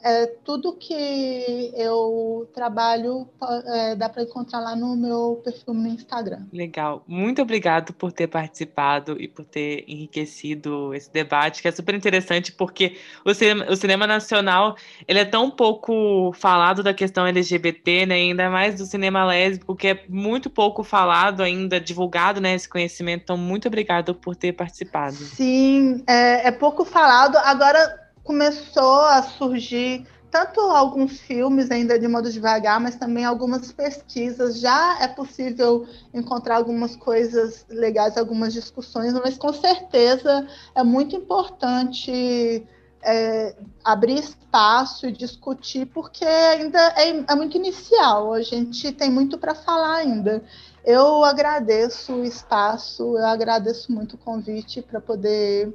é, 0.03 0.27
tudo 0.45 0.75
que 0.75 1.73
eu 1.75 2.49
trabalho 2.55 3.29
é, 3.67 3.97
dá 3.97 4.09
para 4.09 4.23
encontrar 4.23 4.61
lá 4.61 4.77
no 4.77 4.97
meu 4.97 5.41
perfil 5.45 5.75
no 5.75 5.89
Instagram. 5.89 6.47
Legal. 6.53 7.03
Muito 7.07 7.43
obrigado 7.43 7.93
por 7.93 8.13
ter 8.13 8.29
participado 8.29 9.21
e 9.21 9.27
por 9.27 9.45
ter 9.45 9.85
enriquecido 9.89 10.95
esse 10.95 11.13
debate, 11.13 11.61
que 11.61 11.69
é 11.69 11.73
super 11.73 11.95
interessante, 11.95 12.53
porque 12.53 12.97
o 13.25 13.35
cinema, 13.35 13.67
o 13.69 13.77
cinema 13.77 14.07
nacional 14.07 14.77
ele 15.07 15.19
é 15.19 15.25
tão 15.25 15.51
pouco 15.51 16.33
falado 16.33 16.83
da 16.83 16.95
questão 16.95 17.27
LGBT, 17.27 18.07
né? 18.07 18.15
Ainda 18.15 18.49
mais 18.49 18.77
do 18.77 18.87
cinema 18.87 19.25
lésbico, 19.25 19.75
que 19.75 19.89
é 19.89 20.05
muito 20.09 20.49
pouco 20.49 20.83
falado 20.83 21.43
ainda, 21.43 21.81
divulgado, 21.81 22.41
né? 22.41 22.55
Esse 22.55 22.69
conhecimento. 22.69 23.23
Então, 23.23 23.37
muito 23.37 23.69
obrigado 23.69 24.15
por 24.15 24.37
ter 24.37 24.53
participado. 24.53 25.17
Sim, 25.17 26.03
é, 26.07 26.49
é 26.49 26.51
pouco 26.51 26.85
falado. 26.85 27.37
Agora 27.39 28.08
começou 28.29 29.01
a 29.01 29.23
surgir 29.23 30.07
tanto 30.31 30.61
alguns 30.61 31.19
filmes 31.19 31.71
ainda 31.71 31.99
de 31.99 32.07
modo 32.07 32.31
devagar, 32.31 32.79
mas 32.79 32.95
também 32.95 33.25
algumas 33.25 33.73
pesquisas. 33.73 34.61
Já 34.61 34.99
é 35.01 35.09
possível 35.09 35.87
encontrar 36.13 36.57
algumas 36.57 36.95
coisas 36.95 37.65
legais, 37.71 38.19
algumas 38.19 38.53
discussões, 38.53 39.15
mas 39.15 39.39
com 39.39 39.51
certeza 39.51 40.47
é 40.75 40.83
muito 40.85 41.17
importante 41.17 42.67
é, 43.03 43.57
abrir 43.83 44.19
espaço 44.19 45.07
e 45.07 45.13
discutir, 45.13 45.87
porque 45.87 46.27
ainda 46.27 46.79
é, 46.99 47.09
é 47.09 47.35
muito 47.35 47.57
inicial, 47.57 48.35
a 48.35 48.43
gente 48.43 48.93
tem 48.93 49.11
muito 49.11 49.39
para 49.39 49.55
falar 49.55 49.97
ainda. 49.97 50.45
Eu 50.85 51.25
agradeço 51.25 52.13
o 52.13 52.25
espaço, 52.25 53.17
eu 53.17 53.25
agradeço 53.25 53.91
muito 53.91 54.17
o 54.17 54.19
convite 54.19 54.83
para 54.83 55.01
poder 55.01 55.75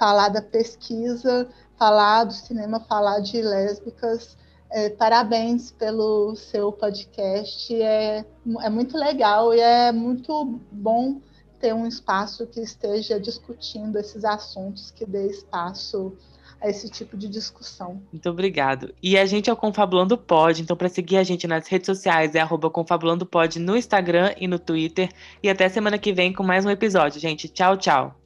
falar 0.00 0.30
da 0.30 0.40
pesquisa, 0.40 1.46
falar 1.80 2.24
do 2.24 2.34
cinema, 2.34 2.78
falar 2.78 3.20
de 3.20 3.40
lésbicas. 3.40 4.36
É, 4.70 4.90
parabéns 4.90 5.70
pelo 5.70 6.36
seu 6.36 6.70
podcast. 6.70 7.74
É, 7.74 8.22
é 8.60 8.68
muito 8.68 8.98
legal 8.98 9.54
e 9.54 9.60
é 9.60 9.90
muito 9.90 10.60
bom 10.70 11.22
ter 11.58 11.74
um 11.74 11.86
espaço 11.86 12.46
que 12.46 12.60
esteja 12.60 13.18
discutindo 13.18 13.98
esses 13.98 14.24
assuntos, 14.26 14.90
que 14.90 15.06
dê 15.06 15.26
espaço 15.28 16.14
a 16.60 16.68
esse 16.68 16.90
tipo 16.90 17.16
de 17.16 17.28
discussão. 17.28 18.02
Muito 18.12 18.28
obrigado. 18.28 18.94
E 19.02 19.16
a 19.16 19.24
gente 19.24 19.48
é 19.48 19.52
o 19.52 19.56
Confabulando 19.56 20.18
Pod, 20.18 20.60
então 20.60 20.76
para 20.76 20.90
seguir 20.90 21.16
a 21.16 21.22
gente 21.22 21.46
nas 21.46 21.66
redes 21.66 21.86
sociais 21.86 22.34
é 22.34 22.40
arroba 22.40 22.68
Confabulando 22.68 23.24
Pod 23.24 23.58
no 23.58 23.74
Instagram 23.74 24.34
e 24.38 24.46
no 24.46 24.58
Twitter. 24.58 25.08
E 25.42 25.48
até 25.48 25.66
semana 25.70 25.96
que 25.96 26.12
vem 26.12 26.30
com 26.30 26.42
mais 26.42 26.66
um 26.66 26.70
episódio, 26.70 27.18
gente. 27.18 27.48
Tchau, 27.48 27.78
tchau. 27.78 28.19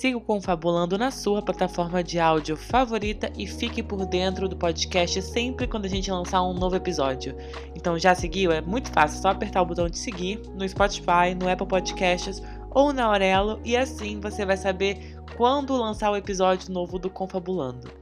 Siga 0.00 0.16
o 0.16 0.20
Confabulando 0.22 0.96
na 0.96 1.10
sua 1.10 1.42
plataforma 1.42 2.02
de 2.02 2.18
áudio 2.18 2.56
favorita 2.56 3.30
e 3.36 3.46
fique 3.46 3.82
por 3.82 4.06
dentro 4.06 4.48
do 4.48 4.56
podcast 4.56 5.20
sempre 5.20 5.66
quando 5.66 5.84
a 5.84 5.88
gente 5.88 6.10
lançar 6.10 6.42
um 6.42 6.54
novo 6.54 6.74
episódio. 6.74 7.36
Então 7.76 7.98
já 7.98 8.14
seguiu? 8.14 8.50
É 8.50 8.62
muito 8.62 8.90
fácil, 8.90 9.18
é 9.18 9.20
só 9.20 9.28
apertar 9.28 9.60
o 9.60 9.66
botão 9.66 9.90
de 9.90 9.98
seguir 9.98 10.40
no 10.54 10.66
Spotify, 10.66 11.34
no 11.38 11.50
Apple 11.50 11.66
Podcasts 11.66 12.42
ou 12.70 12.94
na 12.94 13.04
Aurelo 13.04 13.60
e 13.62 13.76
assim 13.76 14.18
você 14.20 14.46
vai 14.46 14.56
saber 14.56 15.18
quando 15.36 15.76
lançar 15.76 16.10
o 16.10 16.16
episódio 16.16 16.72
novo 16.72 16.98
do 16.98 17.10
Confabulando. 17.10 17.99